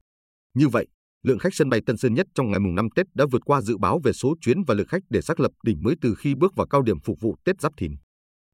Như 0.54 0.68
vậy, 0.68 0.86
lượng 1.22 1.38
khách 1.38 1.54
sân 1.54 1.68
bay 1.68 1.80
Tân 1.86 1.96
Sơn 1.96 2.14
Nhất 2.14 2.26
trong 2.34 2.50
ngày 2.50 2.60
mùng 2.60 2.74
5 2.74 2.88
Tết 2.90 3.06
đã 3.14 3.24
vượt 3.30 3.42
qua 3.44 3.60
dự 3.60 3.78
báo 3.78 4.00
về 4.04 4.12
số 4.12 4.34
chuyến 4.40 4.62
và 4.66 4.74
lượt 4.74 4.88
khách 4.88 5.02
để 5.10 5.20
xác 5.20 5.40
lập 5.40 5.52
đỉnh 5.62 5.82
mới 5.82 5.94
từ 6.00 6.14
khi 6.14 6.34
bước 6.34 6.56
vào 6.56 6.66
cao 6.66 6.82
điểm 6.82 7.00
phục 7.00 7.20
vụ 7.20 7.36
Tết 7.44 7.60
Giáp 7.60 7.72
Thìn. 7.76 7.92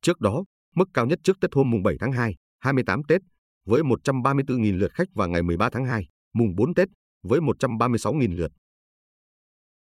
Trước 0.02 0.20
đó, 0.20 0.44
mức 0.74 0.88
cao 0.94 1.06
nhất 1.06 1.18
trước 1.22 1.40
Tết 1.40 1.54
hôm 1.54 1.70
mùng 1.70 1.82
7 1.82 1.96
tháng 2.00 2.12
2, 2.12 2.34
28 2.58 3.04
Tết 3.04 3.20
với 3.66 3.82
134.000 3.82 4.78
lượt 4.78 4.92
khách 4.94 5.08
và 5.14 5.26
ngày 5.26 5.42
13 5.42 5.70
tháng 5.72 5.84
2, 5.84 6.08
mùng 6.34 6.54
4 6.56 6.74
Tết 6.74 6.88
với 7.22 7.40
136.000 7.40 8.36
lượt. 8.36 8.52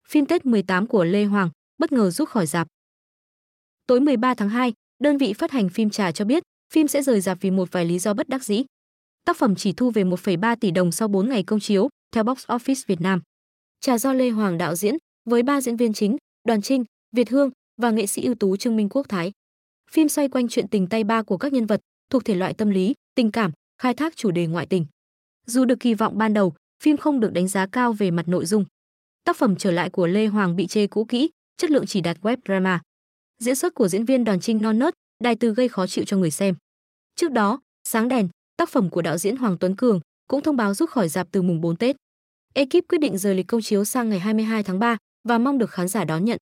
Phim 0.08 0.26
Tết 0.26 0.46
18 0.46 0.88
của 0.88 1.04
Lê 1.04 1.26
Hoàng 1.26 1.50
bất 1.78 1.92
ngờ 1.92 2.10
rút 2.12 2.30
khỏi 2.30 2.46
dạp. 2.46 2.68
Tối 3.88 4.00
13 4.00 4.34
tháng 4.34 4.50
2, 4.50 4.74
đơn 5.00 5.18
vị 5.18 5.34
phát 5.34 5.52
hành 5.52 5.70
phim 5.70 5.90
Trà 5.90 6.12
cho 6.12 6.26
biết 6.26 6.44
phim 6.74 6.88
sẽ 6.88 7.02
rời 7.04 7.22
dạp 7.22 7.38
vì 7.42 7.52
một 7.52 7.72
vài 7.72 7.86
lý 7.86 8.00
do 8.00 8.14
bất 8.14 8.30
đắc 8.30 8.44
dĩ. 8.44 8.64
Tác 9.26 9.38
phẩm 9.38 9.56
chỉ 9.56 9.74
thu 9.74 9.92
về 9.92 10.04
1,3 10.04 10.56
tỷ 10.62 10.72
đồng 10.72 10.92
sau 10.92 11.08
4 11.08 11.30
ngày 11.30 11.44
công 11.44 11.60
chiếu, 11.60 11.90
theo 12.12 12.24
Box 12.24 12.46
Office 12.46 12.84
Việt 12.88 13.02
Nam. 13.02 13.22
Trà 13.80 13.98
do 13.98 14.14
Lê 14.14 14.30
Hoàng 14.30 14.58
đạo 14.58 14.76
diễn, 14.76 14.96
với 15.26 15.44
ba 15.44 15.62
diễn 15.62 15.78
viên 15.78 15.94
chính, 15.94 16.18
Đoàn 16.48 16.62
Trinh, 16.62 16.84
Việt 17.12 17.30
Hương 17.30 17.50
và 17.82 17.92
nghệ 17.92 18.06
sĩ 18.06 18.22
ưu 18.22 18.36
tú 18.36 18.58
Trương 18.58 18.76
Minh 18.76 18.90
Quốc 18.90 19.10
Thái. 19.10 19.32
Phim 19.92 20.10
xoay 20.10 20.30
quanh 20.30 20.48
chuyện 20.48 20.68
tình 20.68 20.88
tay 20.88 21.04
ba 21.04 21.24
của 21.24 21.38
các 21.38 21.54
nhân 21.54 21.66
vật, 21.66 21.82
thuộc 22.10 22.26
thể 22.26 22.36
loại 22.36 22.54
tâm 22.54 22.70
lý, 22.70 22.94
tình 23.16 23.32
cảm, 23.32 23.52
khai 23.78 23.94
thác 23.94 24.16
chủ 24.16 24.32
đề 24.32 24.48
ngoại 24.48 24.66
tình. 24.66 24.86
Dù 25.46 25.66
được 25.66 25.80
kỳ 25.80 25.94
vọng 25.94 26.18
ban 26.18 26.34
đầu, 26.34 26.54
phim 26.84 26.98
không 26.98 27.20
được 27.20 27.34
đánh 27.34 27.48
giá 27.48 27.66
cao 27.66 27.94
về 27.94 28.12
mặt 28.12 28.28
nội 28.28 28.46
dung. 28.46 28.66
Tác 29.24 29.38
phẩm 29.38 29.56
trở 29.56 29.72
lại 29.72 29.90
của 29.90 30.08
Lê 30.08 30.28
Hoàng 30.28 30.56
bị 30.56 30.68
chê 30.68 30.88
cũ 30.88 31.06
kỹ, 31.06 31.30
chất 31.58 31.72
lượng 31.72 31.86
chỉ 31.86 32.02
đạt 32.02 32.18
web 32.22 32.38
drama. 32.46 32.82
Diễn 33.40 33.56
xuất 33.56 33.74
của 33.74 33.88
diễn 33.88 34.06
viên 34.06 34.24
Đoàn 34.24 34.40
Trinh 34.40 34.62
non 34.62 34.80
nớt, 34.80 34.94
đài 35.24 35.36
từ 35.36 35.54
gây 35.54 35.68
khó 35.68 35.88
chịu 35.88 36.06
cho 36.06 36.18
người 36.18 36.32
xem. 36.32 36.56
Trước 37.16 37.32
đó, 37.32 37.60
Sáng 37.88 38.08
đèn, 38.08 38.30
tác 38.58 38.70
phẩm 38.70 38.90
của 38.90 39.02
đạo 39.02 39.18
diễn 39.18 39.38
Hoàng 39.38 39.58
Tuấn 39.60 39.76
Cường 39.76 40.00
cũng 40.28 40.42
thông 40.42 40.56
báo 40.56 40.74
rút 40.74 40.90
khỏi 40.90 41.10
dạp 41.10 41.28
từ 41.32 41.42
mùng 41.42 41.62
4 41.62 41.76
Tết. 41.76 41.96
Ekip 42.54 42.88
quyết 42.90 42.98
định 42.98 43.18
rời 43.18 43.36
lịch 43.36 43.48
công 43.48 43.62
chiếu 43.62 43.86
sang 43.86 44.10
ngày 44.10 44.20
22 44.20 44.64
tháng 44.64 44.80
3 44.80 44.98
và 45.28 45.38
mong 45.38 45.58
được 45.58 45.72
khán 45.72 45.88
giả 45.88 46.04
đón 46.04 46.26
nhận. 46.26 46.38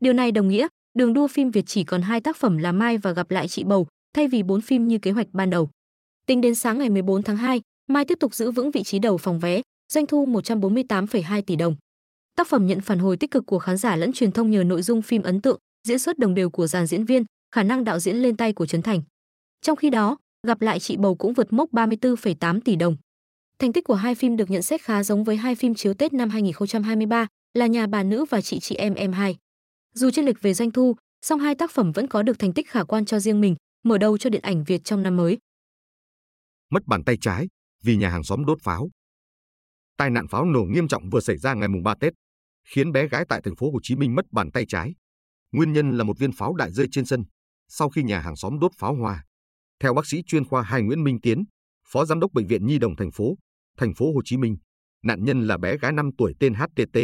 Điều 0.00 0.12
này 0.12 0.32
đồng 0.32 0.48
nghĩa, 0.48 0.68
đường 0.94 1.12
đua 1.12 1.26
phim 1.26 1.50
Việt 1.50 1.64
chỉ 1.66 1.84
còn 1.84 2.02
hai 2.02 2.20
tác 2.20 2.36
phẩm 2.36 2.58
là 2.58 2.72
Mai 2.72 2.98
và 2.98 3.12
Gặp 3.12 3.30
lại 3.30 3.48
chị 3.48 3.64
bầu, 3.64 3.86
thay 4.14 4.28
vì 4.28 4.42
bốn 4.42 4.60
phim 4.60 4.88
như 4.88 4.98
kế 4.98 5.10
hoạch 5.10 5.26
ban 5.32 5.50
đầu. 5.50 5.70
Tính 6.26 6.40
đến 6.40 6.54
sáng 6.54 6.78
ngày 6.78 6.90
14 6.90 7.22
tháng 7.22 7.36
2, 7.36 7.60
Mai 7.88 8.04
tiếp 8.04 8.18
tục 8.20 8.34
giữ 8.34 8.50
vững 8.50 8.70
vị 8.70 8.82
trí 8.82 8.98
đầu 8.98 9.18
phòng 9.18 9.38
vé, 9.38 9.62
doanh 9.92 10.06
thu 10.06 10.26
148,2 10.26 11.42
tỷ 11.42 11.56
đồng. 11.56 11.76
Tác 12.36 12.48
phẩm 12.48 12.66
nhận 12.66 12.80
phản 12.80 12.98
hồi 12.98 13.16
tích 13.16 13.30
cực 13.30 13.46
của 13.46 13.58
khán 13.58 13.76
giả 13.76 13.96
lẫn 13.96 14.12
truyền 14.12 14.32
thông 14.32 14.50
nhờ 14.50 14.64
nội 14.64 14.82
dung 14.82 15.02
phim 15.02 15.22
ấn 15.22 15.40
tượng, 15.40 15.58
diễn 15.88 15.98
xuất 15.98 16.18
đồng 16.18 16.34
đều 16.34 16.50
của 16.50 16.66
dàn 16.66 16.86
diễn 16.86 17.04
viên, 17.04 17.24
khả 17.54 17.62
năng 17.62 17.84
đạo 17.84 17.98
diễn 17.98 18.16
lên 18.16 18.36
tay 18.36 18.52
của 18.52 18.66
Trấn 18.66 18.82
Thành. 18.82 19.02
Trong 19.60 19.76
khi 19.76 19.90
đó, 19.90 20.16
gặp 20.46 20.60
lại 20.60 20.80
chị 20.80 20.96
bầu 20.96 21.14
cũng 21.14 21.32
vượt 21.32 21.52
mốc 21.52 21.72
34,8 21.72 22.60
tỷ 22.60 22.76
đồng. 22.76 22.96
Thành 23.58 23.72
tích 23.72 23.84
của 23.84 23.94
hai 23.94 24.14
phim 24.14 24.36
được 24.36 24.50
nhận 24.50 24.62
xét 24.62 24.82
khá 24.82 25.02
giống 25.02 25.24
với 25.24 25.36
hai 25.36 25.54
phim 25.54 25.74
chiếu 25.74 25.94
Tết 25.94 26.12
năm 26.12 26.30
2023 26.30 27.26
là 27.54 27.66
Nhà 27.66 27.86
bà 27.86 28.02
nữ 28.02 28.24
và 28.24 28.40
Chị 28.40 28.58
chị 28.60 28.74
em 28.74 28.94
em 28.94 29.12
hai. 29.12 29.36
Dù 29.94 30.10
chênh 30.10 30.26
lệch 30.26 30.42
về 30.42 30.54
doanh 30.54 30.70
thu, 30.70 30.96
song 31.22 31.40
hai 31.40 31.54
tác 31.54 31.70
phẩm 31.70 31.92
vẫn 31.92 32.08
có 32.08 32.22
được 32.22 32.38
thành 32.38 32.52
tích 32.52 32.68
khả 32.68 32.84
quan 32.84 33.04
cho 33.04 33.18
riêng 33.18 33.40
mình, 33.40 33.56
mở 33.84 33.98
đầu 33.98 34.18
cho 34.18 34.30
điện 34.30 34.42
ảnh 34.42 34.64
Việt 34.64 34.84
trong 34.84 35.02
năm 35.02 35.16
mới. 35.16 35.38
Mất 36.70 36.86
bàn 36.86 37.04
tay 37.04 37.16
trái 37.20 37.48
vì 37.84 37.96
nhà 37.96 38.10
hàng 38.10 38.24
xóm 38.24 38.44
đốt 38.44 38.58
pháo. 38.62 38.88
Tai 39.96 40.10
nạn 40.10 40.28
pháo 40.28 40.44
nổ 40.44 40.62
nghiêm 40.62 40.88
trọng 40.88 41.10
vừa 41.10 41.20
xảy 41.20 41.36
ra 41.36 41.54
ngày 41.54 41.68
mùng 41.68 41.82
3 41.82 41.94
Tết, 42.00 42.12
khiến 42.68 42.92
bé 42.92 43.08
gái 43.08 43.24
tại 43.28 43.40
thành 43.44 43.56
phố 43.56 43.70
Hồ 43.70 43.78
Chí 43.82 43.96
Minh 43.96 44.14
mất 44.14 44.24
bàn 44.32 44.50
tay 44.50 44.64
trái. 44.68 44.94
Nguyên 45.52 45.72
nhân 45.72 45.96
là 45.96 46.04
một 46.04 46.18
viên 46.18 46.32
pháo 46.32 46.54
đại 46.54 46.72
rơi 46.72 46.86
trên 46.90 47.04
sân 47.04 47.24
sau 47.68 47.88
khi 47.88 48.02
nhà 48.02 48.20
hàng 48.20 48.36
xóm 48.36 48.58
đốt 48.58 48.70
pháo 48.78 48.94
hoa. 48.94 49.24
Theo 49.80 49.94
bác 49.94 50.06
sĩ 50.06 50.22
chuyên 50.26 50.44
khoa 50.44 50.62
2 50.62 50.82
Nguyễn 50.82 51.04
Minh 51.04 51.20
Tiến, 51.20 51.44
Phó 51.88 52.04
Giám 52.04 52.20
đốc 52.20 52.32
Bệnh 52.32 52.46
viện 52.46 52.66
Nhi 52.66 52.78
đồng 52.78 52.96
thành 52.96 53.10
phố, 53.10 53.36
thành 53.78 53.94
phố 53.94 54.12
Hồ 54.12 54.20
Chí 54.24 54.36
Minh, 54.36 54.56
nạn 55.02 55.24
nhân 55.24 55.46
là 55.46 55.58
bé 55.58 55.76
gái 55.78 55.92
5 55.92 56.10
tuổi 56.18 56.34
tên 56.40 56.54
HTT, 56.54 56.98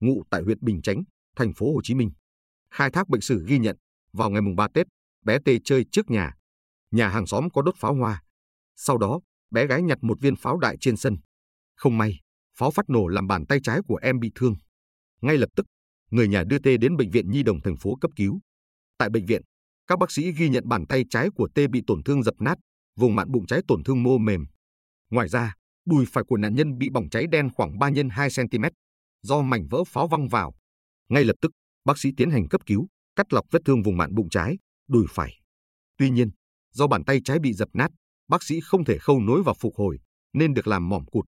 ngụ 0.00 0.22
tại 0.30 0.42
huyện 0.42 0.58
Bình 0.60 0.82
Chánh, 0.82 1.02
thành 1.36 1.52
phố 1.54 1.74
Hồ 1.74 1.80
Chí 1.82 1.94
Minh. 1.94 2.10
Khai 2.70 2.90
thác 2.90 3.08
bệnh 3.08 3.20
sử 3.20 3.44
ghi 3.46 3.58
nhận, 3.58 3.76
vào 4.12 4.30
ngày 4.30 4.42
mùng 4.42 4.56
3 4.56 4.68
Tết, 4.74 4.86
bé 5.24 5.38
T 5.38 5.48
chơi 5.64 5.84
trước 5.92 6.10
nhà. 6.10 6.34
Nhà 6.90 7.08
hàng 7.08 7.26
xóm 7.26 7.50
có 7.50 7.62
đốt 7.62 7.74
pháo 7.76 7.94
hoa. 7.94 8.22
Sau 8.76 8.98
đó, 8.98 9.20
bé 9.50 9.66
gái 9.66 9.82
nhặt 9.82 9.98
một 10.02 10.20
viên 10.20 10.36
pháo 10.36 10.58
đại 10.58 10.76
trên 10.80 10.96
sân. 10.96 11.16
Không 11.76 11.98
may, 11.98 12.20
pháo 12.58 12.70
phát 12.70 12.90
nổ 12.90 13.06
làm 13.06 13.26
bàn 13.26 13.46
tay 13.46 13.58
trái 13.62 13.80
của 13.88 13.96
em 14.02 14.20
bị 14.20 14.30
thương. 14.34 14.54
Ngay 15.22 15.36
lập 15.36 15.48
tức, 15.56 15.66
người 16.10 16.28
nhà 16.28 16.44
đưa 16.44 16.58
T 16.58 16.80
đến 16.80 16.96
bệnh 16.96 17.10
viện 17.10 17.30
Nhi 17.30 17.42
đồng 17.42 17.60
thành 17.60 17.76
phố 17.76 17.96
cấp 18.00 18.10
cứu. 18.16 18.40
Tại 18.98 19.10
bệnh 19.10 19.26
viện, 19.26 19.42
các 19.86 19.98
bác 19.98 20.10
sĩ 20.10 20.32
ghi 20.32 20.48
nhận 20.48 20.68
bàn 20.68 20.86
tay 20.86 21.04
trái 21.10 21.28
của 21.34 21.48
T 21.54 21.58
bị 21.70 21.82
tổn 21.86 22.02
thương 22.02 22.22
dập 22.22 22.34
nát, 22.40 22.58
vùng 22.96 23.14
mạn 23.14 23.30
bụng 23.32 23.46
trái 23.46 23.60
tổn 23.68 23.84
thương 23.84 24.02
mô 24.02 24.18
mềm. 24.18 24.46
Ngoài 25.10 25.28
ra, 25.28 25.54
đùi 25.86 26.04
phải 26.06 26.24
của 26.26 26.36
nạn 26.36 26.54
nhân 26.54 26.78
bị 26.78 26.90
bỏng 26.90 27.08
cháy 27.10 27.26
đen 27.26 27.50
khoảng 27.54 27.78
3 27.78 27.90
x 27.90 27.98
2 28.10 28.28
cm 28.36 28.64
do 29.22 29.42
mảnh 29.42 29.66
vỡ 29.70 29.84
pháo 29.84 30.08
văng 30.08 30.28
vào. 30.28 30.54
Ngay 31.08 31.24
lập 31.24 31.36
tức, 31.40 31.52
bác 31.84 31.98
sĩ 31.98 32.10
tiến 32.16 32.30
hành 32.30 32.48
cấp 32.48 32.60
cứu, 32.66 32.86
cắt 33.16 33.32
lọc 33.32 33.46
vết 33.50 33.58
thương 33.64 33.82
vùng 33.82 33.96
mạn 33.96 34.14
bụng 34.14 34.28
trái, 34.28 34.58
đùi 34.88 35.06
phải. 35.10 35.40
Tuy 35.96 36.10
nhiên, 36.10 36.30
do 36.72 36.86
bàn 36.86 37.04
tay 37.04 37.20
trái 37.24 37.38
bị 37.38 37.52
dập 37.52 37.68
nát, 37.72 37.90
bác 38.28 38.42
sĩ 38.42 38.60
không 38.60 38.84
thể 38.84 38.98
khâu 38.98 39.20
nối 39.20 39.42
và 39.42 39.52
phục 39.60 39.74
hồi, 39.76 39.98
nên 40.32 40.54
được 40.54 40.66
làm 40.66 40.88
mỏm 40.88 41.04
cụt. 41.06 41.24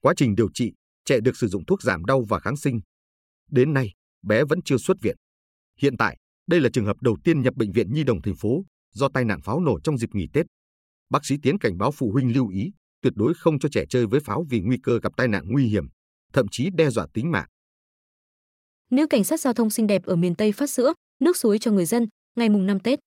Quá 0.00 0.14
trình 0.16 0.34
điều 0.34 0.48
trị, 0.54 0.72
trẻ 1.04 1.20
được 1.20 1.36
sử 1.36 1.48
dụng 1.48 1.64
thuốc 1.64 1.82
giảm 1.82 2.04
đau 2.04 2.22
và 2.28 2.38
kháng 2.38 2.56
sinh. 2.56 2.80
Đến 3.50 3.74
nay, 3.74 3.92
bé 4.22 4.44
vẫn 4.44 4.62
chưa 4.64 4.76
xuất 4.76 4.96
viện. 5.02 5.16
Hiện 5.80 5.96
tại, 5.96 6.16
đây 6.46 6.60
là 6.60 6.68
trường 6.72 6.86
hợp 6.86 6.96
đầu 7.00 7.16
tiên 7.24 7.42
nhập 7.42 7.54
bệnh 7.56 7.72
viện 7.72 7.92
Nhi 7.92 8.04
đồng 8.04 8.22
thành 8.22 8.36
phố 8.36 8.64
do 8.94 9.08
tai 9.14 9.24
nạn 9.24 9.40
pháo 9.40 9.60
nổ 9.60 9.80
trong 9.80 9.98
dịp 9.98 10.14
nghỉ 10.14 10.26
Tết. 10.32 10.46
Bác 11.10 11.24
sĩ 11.24 11.36
Tiến 11.42 11.58
cảnh 11.58 11.78
báo 11.78 11.90
phụ 11.90 12.10
huynh 12.12 12.34
lưu 12.34 12.48
ý, 12.48 12.70
tuyệt 13.02 13.12
đối 13.16 13.34
không 13.34 13.58
cho 13.58 13.68
trẻ 13.72 13.84
chơi 13.88 14.06
với 14.06 14.20
pháo 14.20 14.44
vì 14.50 14.60
nguy 14.60 14.78
cơ 14.82 14.98
gặp 15.02 15.12
tai 15.16 15.28
nạn 15.28 15.44
nguy 15.48 15.66
hiểm, 15.66 15.84
thậm 16.32 16.46
chí 16.50 16.70
đe 16.74 16.90
dọa 16.90 17.06
tính 17.14 17.30
mạng. 17.30 17.48
Nữ 18.90 19.06
cảnh 19.06 19.24
sát 19.24 19.40
giao 19.40 19.52
thông 19.52 19.70
xinh 19.70 19.86
đẹp 19.86 20.02
ở 20.04 20.16
miền 20.16 20.34
Tây 20.34 20.52
phát 20.52 20.70
sữa, 20.70 20.92
nước 21.20 21.36
suối 21.36 21.58
cho 21.58 21.70
người 21.70 21.86
dân, 21.86 22.08
ngày 22.36 22.48
mùng 22.48 22.66
5 22.66 22.80
Tết. 22.80 22.98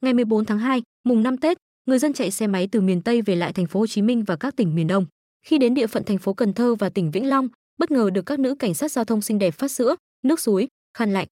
Ngày 0.00 0.14
14 0.14 0.44
tháng 0.44 0.58
2, 0.58 0.82
mùng 1.04 1.22
5 1.22 1.36
Tết, 1.36 1.56
người 1.86 1.98
dân 1.98 2.12
chạy 2.12 2.30
xe 2.30 2.46
máy 2.46 2.68
từ 2.72 2.80
miền 2.80 3.02
Tây 3.02 3.22
về 3.22 3.36
lại 3.36 3.52
thành 3.52 3.66
phố 3.66 3.80
Hồ 3.80 3.86
Chí 3.86 4.02
Minh 4.02 4.24
và 4.24 4.36
các 4.36 4.56
tỉnh 4.56 4.74
miền 4.74 4.86
Đông. 4.86 5.06
Khi 5.46 5.58
đến 5.58 5.74
địa 5.74 5.86
phận 5.86 6.04
thành 6.04 6.18
phố 6.18 6.34
Cần 6.34 6.52
Thơ 6.52 6.74
và 6.74 6.88
tỉnh 6.88 7.10
Vĩnh 7.10 7.28
Long, 7.28 7.48
bất 7.78 7.90
ngờ 7.90 8.10
được 8.10 8.22
các 8.26 8.38
nữ 8.38 8.54
cảnh 8.54 8.74
sát 8.74 8.92
giao 8.92 9.04
thông 9.04 9.22
xinh 9.22 9.38
đẹp 9.38 9.50
phát 9.50 9.70
sữa, 9.70 9.96
nước 10.22 10.40
suối, 10.40 10.68
khăn 10.98 11.12
lạnh. 11.12 11.26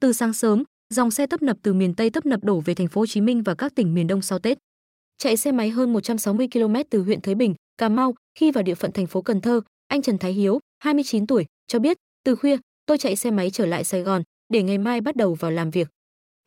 Từ 0.00 0.12
sáng 0.12 0.32
sớm, 0.32 0.62
dòng 0.94 1.10
xe 1.10 1.26
tấp 1.26 1.42
nập 1.42 1.56
từ 1.62 1.72
miền 1.72 1.94
Tây 1.94 2.10
tấp 2.10 2.26
nập 2.26 2.44
đổ 2.44 2.60
về 2.60 2.74
thành 2.74 2.88
phố 2.88 3.00
Hồ 3.00 3.06
Chí 3.06 3.20
Minh 3.20 3.42
và 3.42 3.54
các 3.54 3.74
tỉnh 3.74 3.94
miền 3.94 4.06
Đông 4.06 4.22
sau 4.22 4.38
Tết. 4.38 4.58
Chạy 5.18 5.36
xe 5.36 5.52
máy 5.52 5.70
hơn 5.70 5.92
160 5.92 6.48
km 6.52 6.74
từ 6.90 7.02
huyện 7.02 7.20
Thới 7.20 7.34
Bình, 7.34 7.54
Cà 7.78 7.88
Mau, 7.88 8.14
khi 8.38 8.50
vào 8.50 8.62
địa 8.62 8.74
phận 8.74 8.92
thành 8.92 9.06
phố 9.06 9.22
Cần 9.22 9.40
Thơ, 9.40 9.60
anh 9.88 10.02
Trần 10.02 10.18
Thái 10.18 10.32
Hiếu, 10.32 10.60
29 10.78 11.26
tuổi, 11.26 11.46
cho 11.66 11.78
biết, 11.78 11.96
từ 12.24 12.36
khuya, 12.36 12.56
tôi 12.86 12.98
chạy 12.98 13.16
xe 13.16 13.30
máy 13.30 13.50
trở 13.50 13.66
lại 13.66 13.84
Sài 13.84 14.02
Gòn 14.02 14.22
để 14.48 14.62
ngày 14.62 14.78
mai 14.78 15.00
bắt 15.00 15.16
đầu 15.16 15.34
vào 15.34 15.50
làm 15.50 15.70
việc. 15.70 15.88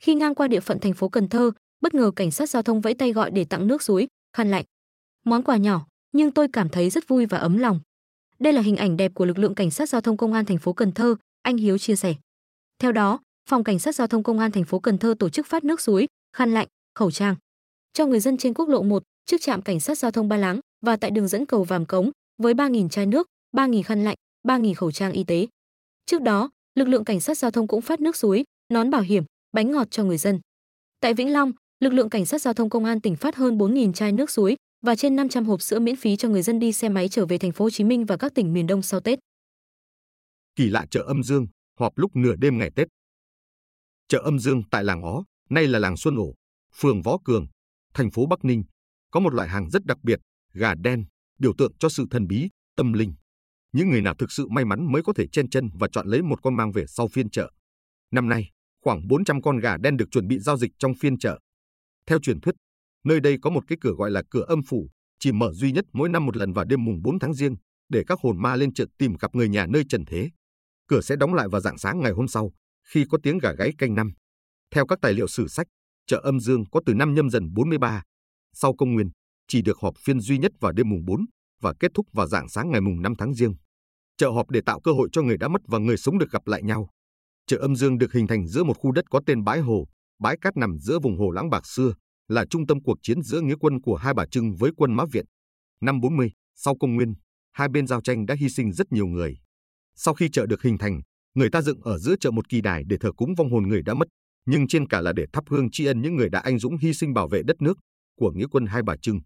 Khi 0.02 0.16
ngang 0.16 0.36
qua 0.36 0.48
địa 0.48 0.60
phận 0.60 0.80
thành 0.80 0.94
phố 0.94 1.10
Cần 1.10 1.28
Thơ, 1.28 1.52
bất 1.82 1.94
ngờ 1.94 2.12
cảnh 2.16 2.32
sát 2.32 2.50
giao 2.50 2.62
thông 2.62 2.82
vẫy 2.82 2.94
tay 2.94 3.14
gọi 3.14 3.32
để 3.32 3.46
tặng 3.46 3.68
nước 3.68 3.82
suối, 3.82 4.08
khăn 4.34 4.52
lạnh. 4.52 4.66
Món 5.26 5.44
quà 5.44 5.58
nhỏ, 5.58 5.89
nhưng 6.12 6.32
tôi 6.32 6.48
cảm 6.54 6.70
thấy 6.70 6.90
rất 6.90 7.08
vui 7.08 7.26
và 7.26 7.38
ấm 7.38 7.58
lòng. 7.58 7.80
Đây 8.40 8.54
là 8.54 8.62
hình 8.62 8.76
ảnh 8.76 8.98
đẹp 8.98 9.12
của 9.14 9.26
lực 9.26 9.38
lượng 9.38 9.56
cảnh 9.56 9.72
sát 9.72 9.90
giao 9.90 10.02
thông 10.02 10.18
công 10.18 10.34
an 10.34 10.46
thành 10.46 10.58
phố 10.58 10.74
Cần 10.74 10.92
Thơ, 10.92 11.16
anh 11.42 11.58
Hiếu 11.58 11.78
chia 11.78 11.96
sẻ. 11.96 12.16
Theo 12.80 12.92
đó, 12.92 13.20
Phòng 13.50 13.64
Cảnh 13.64 13.80
sát 13.80 13.96
Giao 13.96 14.08
thông 14.08 14.24
Công 14.24 14.40
an 14.40 14.52
thành 14.52 14.64
phố 14.64 14.80
Cần 14.80 14.98
Thơ 14.98 15.16
tổ 15.20 15.30
chức 15.30 15.48
phát 15.48 15.64
nước 15.64 15.82
suối, 15.82 16.08
khăn 16.34 16.54
lạnh, 16.54 16.68
khẩu 16.96 17.12
trang. 17.12 17.36
cho 17.94 18.06
người 18.06 18.20
dân 18.20 18.38
trên 18.38 18.54
quốc 18.54 18.70
lộ 18.70 18.84
1, 18.84 19.04
trước 19.26 19.42
trạm 19.42 19.62
cảnh 19.62 19.80
sát 19.80 19.98
giao 19.98 20.12
thông 20.12 20.30
Ba 20.30 20.38
Láng 20.38 20.60
và 20.86 20.96
tại 20.96 21.12
đường 21.12 21.28
dẫn 21.28 21.46
cầu 21.46 21.64
Vàm 21.64 21.86
Cống 21.86 22.12
với 22.38 22.54
3.000 22.54 22.90
chai 22.90 23.06
nước, 23.06 23.28
3.000 23.58 23.84
khăn 23.84 24.04
lạnh, 24.04 24.16
3.000 24.48 24.74
khẩu 24.74 24.92
trang 24.92 25.12
y 25.12 25.24
tế. 25.24 25.48
Trước 26.06 26.22
đó, 26.22 26.50
lực 26.76 26.88
lượng 26.88 27.06
cảnh 27.06 27.20
sát 27.20 27.38
giao 27.38 27.52
thông 27.52 27.68
cũng 27.68 27.82
phát 27.82 28.02
nước 28.02 28.16
suối, 28.16 28.44
nón 28.74 28.90
bảo 28.90 29.02
hiểm, 29.02 29.24
bánh 29.52 29.72
ngọt 29.72 29.88
cho 29.92 30.04
người 30.04 30.18
dân. 30.18 30.40
Tại 31.00 31.14
Vĩnh 31.14 31.34
Long, 31.34 31.52
lực 31.80 31.94
lượng 31.94 32.10
cảnh 32.10 32.26
sát 32.26 32.42
giao 32.42 32.54
thông 32.54 32.70
công 32.70 32.86
an 32.86 33.02
tỉnh 33.02 33.16
phát 33.16 33.36
hơn 33.36 33.58
4.000 33.58 33.94
chai 33.94 34.12
nước 34.12 34.32
suối 34.32 34.56
và 34.82 34.96
trên 34.96 35.16
500 35.16 35.46
hộp 35.46 35.62
sữa 35.62 35.80
miễn 35.80 35.96
phí 35.96 36.16
cho 36.16 36.30
người 36.30 36.42
dân 36.42 36.60
đi 36.60 36.74
xe 36.74 36.90
máy 36.90 37.10
trở 37.10 37.26
về 37.26 37.38
thành 37.38 37.52
phố 37.52 37.66
Hồ 37.66 37.70
Chí 37.70 37.84
Minh 37.84 38.06
và 38.06 38.18
các 38.18 38.32
tỉnh 38.36 38.54
miền 38.54 38.68
Đông 38.68 38.82
sau 38.82 39.00
Tết. 39.00 39.20
Kỳ 40.56 40.70
lạ 40.70 40.86
chợ 40.92 41.02
Âm 41.02 41.24
Dương, 41.24 41.48
họp 41.80 41.98
lúc 41.98 42.16
nửa 42.16 42.36
đêm 42.36 42.58
ngày 42.58 42.72
Tết. 42.76 42.88
Chợ 44.08 44.20
Âm 44.20 44.40
Dương 44.40 44.62
tại 44.72 44.84
làng 44.84 45.02
Ó, 45.02 45.24
nay 45.50 45.68
là 45.68 45.80
làng 45.80 45.98
Xuân 45.98 46.16
Ổ, 46.16 46.34
phường 46.76 47.02
Võ 47.02 47.18
Cường, 47.26 47.48
thành 47.94 48.12
phố 48.12 48.26
Bắc 48.26 48.46
Ninh, 48.46 48.64
có 49.12 49.20
một 49.20 49.34
loại 49.34 49.50
hàng 49.50 49.70
rất 49.70 49.86
đặc 49.86 49.98
biệt, 50.04 50.20
gà 50.54 50.76
đen, 50.76 51.06
biểu 51.40 51.54
tượng 51.58 51.72
cho 51.80 51.90
sự 51.90 52.06
thần 52.12 52.28
bí, 52.28 52.50
tâm 52.76 52.94
linh. 52.94 53.14
Những 53.72 53.90
người 53.90 54.02
nào 54.02 54.16
thực 54.20 54.32
sự 54.32 54.48
may 54.48 54.66
mắn 54.66 54.92
mới 54.92 55.02
có 55.04 55.14
thể 55.14 55.28
chen 55.32 55.50
chân 55.50 55.70
và 55.74 55.88
chọn 55.92 56.08
lấy 56.08 56.22
một 56.22 56.42
con 56.42 56.56
mang 56.56 56.72
về 56.72 56.86
sau 56.88 57.08
phiên 57.08 57.30
chợ. 57.30 57.52
Năm 58.12 58.30
nay, 58.30 58.50
khoảng 58.84 59.08
400 59.08 59.42
con 59.42 59.58
gà 59.58 59.78
đen 59.78 59.98
được 59.98 60.06
chuẩn 60.12 60.28
bị 60.28 60.40
giao 60.40 60.58
dịch 60.58 60.72
trong 60.78 60.94
phiên 61.00 61.18
chợ. 61.18 61.40
Theo 62.08 62.20
truyền 62.20 62.42
thuyết, 62.42 62.56
nơi 63.04 63.20
đây 63.20 63.38
có 63.42 63.50
một 63.50 63.64
cái 63.68 63.78
cửa 63.82 63.92
gọi 63.92 64.12
là 64.12 64.24
cửa 64.30 64.46
âm 64.48 64.64
phủ, 64.64 64.90
chỉ 65.20 65.32
mở 65.32 65.54
duy 65.54 65.72
nhất 65.72 65.86
mỗi 65.94 66.10
năm 66.10 66.26
một 66.26 66.38
lần 66.38 66.54
vào 66.54 66.66
đêm 66.66 66.86
mùng 66.86 67.02
4 67.02 67.20
tháng 67.20 67.34
riêng, 67.34 67.56
để 67.90 68.04
các 68.08 68.20
hồn 68.20 68.42
ma 68.42 68.56
lên 68.56 68.74
chợ 68.74 68.86
tìm 68.98 69.16
gặp 69.20 69.36
người 69.36 69.50
nhà 69.50 69.66
nơi 69.66 69.84
trần 69.90 70.06
thế. 70.06 70.30
Cửa 70.88 71.02
sẽ 71.02 71.16
đóng 71.16 71.34
lại 71.34 71.48
vào 71.52 71.62
dạng 71.62 71.78
sáng 71.78 72.00
ngày 72.00 72.12
hôm 72.12 72.28
sau, 72.28 72.52
khi 72.88 73.06
có 73.10 73.18
tiếng 73.24 73.38
gà 73.38 73.52
gáy 73.52 73.72
canh 73.78 73.96
năm. 73.96 74.12
Theo 74.72 74.86
các 74.86 75.00
tài 75.02 75.14
liệu 75.14 75.28
sử 75.28 75.48
sách, 75.48 75.68
chợ 76.08 76.18
âm 76.24 76.40
dương 76.40 76.64
có 76.72 76.82
từ 76.86 76.94
năm 76.94 77.14
nhâm 77.14 77.30
dần 77.30 77.54
43. 77.54 78.04
Sau 78.54 78.76
công 78.76 78.94
nguyên, 78.94 79.10
chỉ 79.48 79.62
được 79.62 79.78
họp 79.78 79.94
phiên 79.98 80.20
duy 80.20 80.38
nhất 80.38 80.52
vào 80.60 80.72
đêm 80.72 80.90
mùng 80.90 81.06
4 81.06 81.26
và 81.62 81.74
kết 81.80 81.92
thúc 81.94 82.08
vào 82.14 82.28
dạng 82.28 82.50
sáng 82.50 82.72
ngày 82.72 82.82
mùng 82.82 83.02
5 83.02 83.14
tháng 83.18 83.34
riêng. 83.34 83.54
Chợ 84.18 84.30
họp 84.30 84.50
để 84.50 84.62
tạo 84.66 84.80
cơ 84.80 84.92
hội 84.92 85.10
cho 85.12 85.22
người 85.22 85.38
đã 85.38 85.48
mất 85.48 85.62
và 85.68 85.80
người 85.80 85.98
sống 85.98 86.18
được 86.18 86.32
gặp 86.32 86.48
lại 86.48 86.64
nhau. 86.64 86.90
Chợ 87.48 87.58
âm 87.58 87.76
dương 87.76 87.98
được 87.98 88.14
hình 88.14 88.28
thành 88.28 88.48
giữa 88.48 88.64
một 88.64 88.78
khu 88.78 88.92
đất 88.92 89.06
có 89.10 89.22
tên 89.26 89.44
bãi 89.44 89.60
hồ, 89.60 89.88
bãi 90.20 90.38
cát 90.42 90.58
nằm 90.58 90.80
giữa 90.80 91.00
vùng 91.00 91.18
hồ 91.18 91.32
lãng 91.32 91.50
bạc 91.50 91.66
xưa, 91.66 91.94
là 92.30 92.46
trung 92.50 92.68
tâm 92.68 92.84
cuộc 92.84 92.98
chiến 93.02 93.22
giữa 93.22 93.42
nghĩa 93.42 93.56
quân 93.60 93.82
của 93.82 93.96
hai 93.96 94.14
bà 94.14 94.26
Trưng 94.26 94.56
với 94.56 94.72
quân 94.78 94.94
Mã 94.94 95.04
Viện. 95.12 95.26
Năm 95.82 96.00
40, 96.02 96.32
sau 96.56 96.76
công 96.80 96.96
nguyên, 96.96 97.14
hai 97.52 97.70
bên 97.70 97.88
giao 97.88 98.02
tranh 98.02 98.26
đã 98.26 98.36
hy 98.40 98.50
sinh 98.50 98.72
rất 98.72 98.92
nhiều 98.92 99.08
người. 99.08 99.38
Sau 99.96 100.14
khi 100.14 100.30
chợ 100.30 100.46
được 100.46 100.62
hình 100.62 100.78
thành, 100.78 101.02
người 101.34 101.50
ta 101.50 101.62
dựng 101.62 101.82
ở 101.82 101.98
giữa 101.98 102.16
chợ 102.20 102.32
một 102.32 102.50
kỳ 102.50 102.62
đài 102.62 102.84
để 102.88 102.98
thờ 103.00 103.12
cúng 103.18 103.36
vong 103.38 103.52
hồn 103.52 103.68
người 103.68 103.82
đã 103.82 103.94
mất, 103.94 104.08
nhưng 104.46 104.68
trên 104.68 104.88
cả 104.88 105.02
là 105.02 105.14
để 105.14 105.26
thắp 105.34 105.44
hương 105.50 105.72
tri 105.72 105.86
ân 105.86 106.02
những 106.02 106.16
người 106.16 106.30
đã 106.30 106.40
anh 106.40 106.60
dũng 106.60 106.78
hy 106.78 106.94
sinh 106.94 107.14
bảo 107.14 107.28
vệ 107.28 107.42
đất 107.44 107.62
nước 107.62 107.78
của 108.20 108.32
nghĩa 108.32 108.48
quân 108.52 108.66
Hai 108.66 108.84
Bà 108.84 108.96
Trưng. 109.02 109.20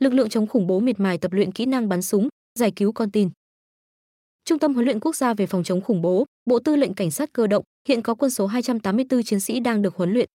Lực 0.00 0.12
lượng 0.12 0.28
chống 0.28 0.46
khủng 0.46 0.66
bố 0.66 0.80
miệt 0.80 1.00
mài 1.00 1.18
tập 1.18 1.32
luyện 1.32 1.52
kỹ 1.52 1.66
năng 1.66 1.88
bắn 1.88 2.02
súng, 2.02 2.28
giải 2.58 2.72
cứu 2.76 2.92
con 2.92 3.10
tin. 3.10 3.30
Trung 4.44 4.58
tâm 4.58 4.74
huấn 4.74 4.84
luyện 4.84 5.00
quốc 5.00 5.16
gia 5.16 5.34
về 5.34 5.46
phòng 5.46 5.64
chống 5.64 5.80
khủng 5.80 6.02
bố, 6.02 6.24
Bộ 6.46 6.58
Tư 6.58 6.76
lệnh 6.76 6.94
Cảnh 6.94 7.10
sát 7.10 7.30
cơ 7.32 7.46
động 7.46 7.64
hiện 7.88 8.02
có 8.02 8.14
quân 8.14 8.30
số 8.30 8.46
284 8.46 9.22
chiến 9.22 9.40
sĩ 9.40 9.60
đang 9.60 9.82
được 9.82 9.96
huấn 9.96 10.12
luyện. 10.12 10.28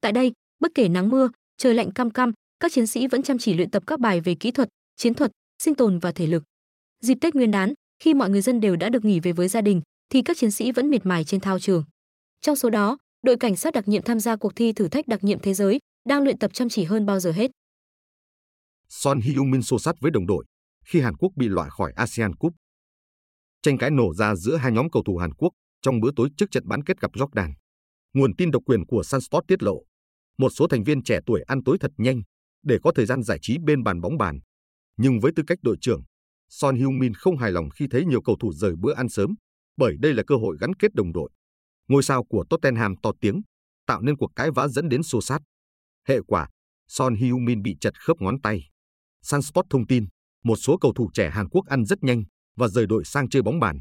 Tại 0.00 0.12
đây, 0.12 0.32
bất 0.62 0.72
kể 0.74 0.88
nắng 0.88 1.08
mưa, 1.08 1.28
trời 1.56 1.74
lạnh 1.74 1.92
cam 1.92 2.10
cam, 2.10 2.32
các 2.60 2.72
chiến 2.72 2.86
sĩ 2.86 3.06
vẫn 3.06 3.22
chăm 3.22 3.38
chỉ 3.38 3.54
luyện 3.54 3.70
tập 3.70 3.82
các 3.86 4.00
bài 4.00 4.20
về 4.20 4.34
kỹ 4.34 4.50
thuật, 4.50 4.68
chiến 4.96 5.14
thuật, 5.14 5.30
sinh 5.62 5.74
tồn 5.74 5.98
và 5.98 6.12
thể 6.12 6.26
lực. 6.26 6.42
Dịp 7.00 7.18
Tết 7.20 7.34
Nguyên 7.34 7.50
đán, 7.50 7.74
khi 7.98 8.14
mọi 8.14 8.30
người 8.30 8.40
dân 8.40 8.60
đều 8.60 8.76
đã 8.76 8.88
được 8.88 9.04
nghỉ 9.04 9.20
về 9.20 9.32
với 9.32 9.48
gia 9.48 9.60
đình, 9.60 9.82
thì 10.10 10.22
các 10.22 10.36
chiến 10.36 10.50
sĩ 10.50 10.72
vẫn 10.72 10.90
miệt 10.90 11.06
mài 11.06 11.24
trên 11.24 11.40
thao 11.40 11.58
trường. 11.58 11.84
Trong 12.40 12.56
số 12.56 12.70
đó, 12.70 12.98
đội 13.22 13.36
cảnh 13.36 13.56
sát 13.56 13.74
đặc 13.74 13.88
nhiệm 13.88 14.02
tham 14.02 14.20
gia 14.20 14.36
cuộc 14.36 14.56
thi 14.56 14.72
thử 14.72 14.88
thách 14.88 15.08
đặc 15.08 15.24
nhiệm 15.24 15.38
thế 15.38 15.54
giới 15.54 15.78
đang 16.08 16.22
luyện 16.22 16.38
tập 16.38 16.50
chăm 16.54 16.68
chỉ 16.68 16.84
hơn 16.84 17.06
bao 17.06 17.20
giờ 17.20 17.32
hết. 17.32 17.50
Son 18.88 19.20
Heung-min 19.20 19.62
xô 19.62 19.78
sát 19.78 19.94
với 20.00 20.10
đồng 20.10 20.26
đội 20.26 20.44
khi 20.84 21.00
Hàn 21.00 21.16
Quốc 21.16 21.32
bị 21.36 21.48
loại 21.48 21.70
khỏi 21.70 21.92
ASEAN 21.96 22.34
Cup. 22.34 22.54
Tranh 23.62 23.78
cãi 23.78 23.90
nổ 23.90 24.14
ra 24.14 24.34
giữa 24.34 24.56
hai 24.56 24.72
nhóm 24.72 24.90
cầu 24.90 25.02
thủ 25.06 25.16
Hàn 25.16 25.34
Quốc 25.34 25.50
trong 25.82 26.00
bữa 26.00 26.10
tối 26.16 26.28
trước 26.36 26.46
trận 26.50 26.68
bán 26.68 26.84
kết 26.84 27.00
gặp 27.00 27.12
Jordan. 27.12 27.52
Nguồn 28.14 28.36
tin 28.36 28.50
độc 28.50 28.62
quyền 28.66 28.86
của 28.86 29.02
Sunsport 29.02 29.46
tiết 29.48 29.62
lộ, 29.62 29.82
một 30.38 30.50
số 30.50 30.66
thành 30.66 30.84
viên 30.84 31.02
trẻ 31.02 31.20
tuổi 31.26 31.42
ăn 31.42 31.64
tối 31.64 31.76
thật 31.80 31.90
nhanh 31.96 32.22
để 32.62 32.78
có 32.82 32.92
thời 32.94 33.06
gian 33.06 33.22
giải 33.22 33.38
trí 33.42 33.58
bên 33.58 33.82
bàn 33.82 34.00
bóng 34.00 34.18
bàn. 34.18 34.40
Nhưng 34.96 35.20
với 35.20 35.32
tư 35.36 35.42
cách 35.46 35.58
đội 35.62 35.76
trưởng, 35.80 36.02
Son 36.48 36.76
Heung-min 36.76 37.12
không 37.14 37.36
hài 37.36 37.50
lòng 37.50 37.70
khi 37.70 37.86
thấy 37.90 38.04
nhiều 38.04 38.22
cầu 38.22 38.36
thủ 38.40 38.52
rời 38.52 38.72
bữa 38.78 38.94
ăn 38.94 39.08
sớm, 39.08 39.34
bởi 39.76 39.96
đây 40.00 40.14
là 40.14 40.22
cơ 40.26 40.36
hội 40.36 40.56
gắn 40.60 40.74
kết 40.74 40.94
đồng 40.94 41.12
đội. 41.12 41.30
Ngôi 41.88 42.02
sao 42.02 42.24
của 42.24 42.44
Tottenham 42.50 42.94
to 43.02 43.10
tiếng, 43.20 43.42
tạo 43.86 44.00
nên 44.00 44.16
cuộc 44.16 44.30
cãi 44.36 44.50
vã 44.54 44.68
dẫn 44.68 44.88
đến 44.88 45.02
xô 45.02 45.20
sát. 45.20 45.38
Hệ 46.08 46.18
quả, 46.26 46.48
Son 46.88 47.14
Heung-min 47.14 47.62
bị 47.62 47.76
chật 47.80 48.00
khớp 48.00 48.16
ngón 48.20 48.40
tay. 48.40 48.68
Sunsport 49.22 49.66
thông 49.70 49.86
tin, 49.86 50.06
một 50.44 50.56
số 50.56 50.78
cầu 50.80 50.92
thủ 50.92 51.10
trẻ 51.14 51.30
Hàn 51.30 51.48
Quốc 51.48 51.66
ăn 51.66 51.84
rất 51.84 52.02
nhanh 52.02 52.24
và 52.56 52.68
rời 52.68 52.86
đội 52.86 53.04
sang 53.04 53.28
chơi 53.28 53.42
bóng 53.42 53.60
bàn. 53.60 53.80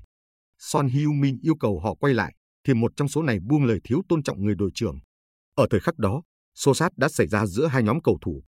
Son 0.57 0.87
Heung-min 0.87 1.37
yêu 1.41 1.55
cầu 1.59 1.79
họ 1.79 1.95
quay 1.95 2.13
lại, 2.13 2.35
thì 2.63 2.73
một 2.73 2.91
trong 2.95 3.07
số 3.07 3.23
này 3.23 3.39
buông 3.39 3.65
lời 3.65 3.79
thiếu 3.83 4.01
tôn 4.09 4.23
trọng 4.23 4.43
người 4.43 4.55
đội 4.55 4.71
trưởng. 4.73 4.99
Ở 5.55 5.67
thời 5.69 5.79
khắc 5.79 5.97
đó, 5.97 6.21
xô 6.55 6.73
sát 6.73 6.91
đã 6.97 7.09
xảy 7.09 7.27
ra 7.27 7.45
giữa 7.45 7.67
hai 7.67 7.83
nhóm 7.83 8.01
cầu 8.03 8.17
thủ. 8.21 8.43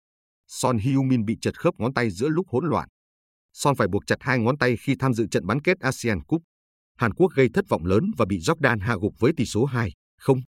Son 0.46 0.78
Heung-min 0.78 1.24
bị 1.24 1.36
trật 1.40 1.60
khớp 1.60 1.74
ngón 1.78 1.94
tay 1.94 2.10
giữa 2.10 2.28
lúc 2.28 2.46
hỗn 2.48 2.66
loạn. 2.68 2.88
Son 3.52 3.76
phải 3.76 3.88
buộc 3.88 4.06
chặt 4.06 4.16
hai 4.20 4.38
ngón 4.38 4.58
tay 4.58 4.76
khi 4.76 4.94
tham 4.98 5.14
dự 5.14 5.26
trận 5.30 5.46
bán 5.46 5.60
kết 5.60 5.80
ASEAN 5.80 6.22
Cup. 6.24 6.42
Hàn 6.96 7.14
Quốc 7.14 7.32
gây 7.34 7.48
thất 7.54 7.68
vọng 7.68 7.84
lớn 7.84 8.10
và 8.18 8.24
bị 8.28 8.38
Jordan 8.38 8.80
hạ 8.80 8.96
gục 9.00 9.12
với 9.18 9.32
tỷ 9.36 9.44
số 9.44 9.64
2, 9.64 9.92
không. 10.18 10.40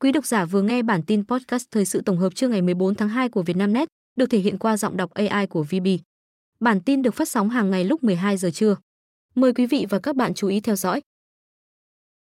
Quý 0.00 0.12
độc 0.12 0.26
giả 0.26 0.44
vừa 0.44 0.62
nghe 0.62 0.82
bản 0.82 1.02
tin 1.06 1.26
podcast 1.26 1.64
thời 1.70 1.84
sự 1.84 2.02
tổng 2.06 2.18
hợp 2.18 2.34
trưa 2.34 2.48
ngày 2.48 2.62
14 2.62 2.94
tháng 2.94 3.08
2 3.08 3.28
của 3.28 3.42
Vietnamnet, 3.42 3.88
được 4.16 4.26
thể 4.30 4.38
hiện 4.38 4.58
qua 4.58 4.76
giọng 4.76 4.96
đọc 4.96 5.10
AI 5.10 5.46
của 5.46 5.62
VB. 5.62 5.86
Bản 6.60 6.80
tin 6.80 7.02
được 7.02 7.14
phát 7.14 7.28
sóng 7.28 7.50
hàng 7.50 7.70
ngày 7.70 7.84
lúc 7.84 8.02
12 8.04 8.36
giờ 8.36 8.50
trưa. 8.50 8.76
Mời 9.34 9.54
quý 9.54 9.66
vị 9.66 9.86
và 9.90 9.98
các 9.98 10.16
bạn 10.16 10.34
chú 10.34 10.48
ý 10.48 10.60
theo 10.60 10.76
dõi. 10.76 11.00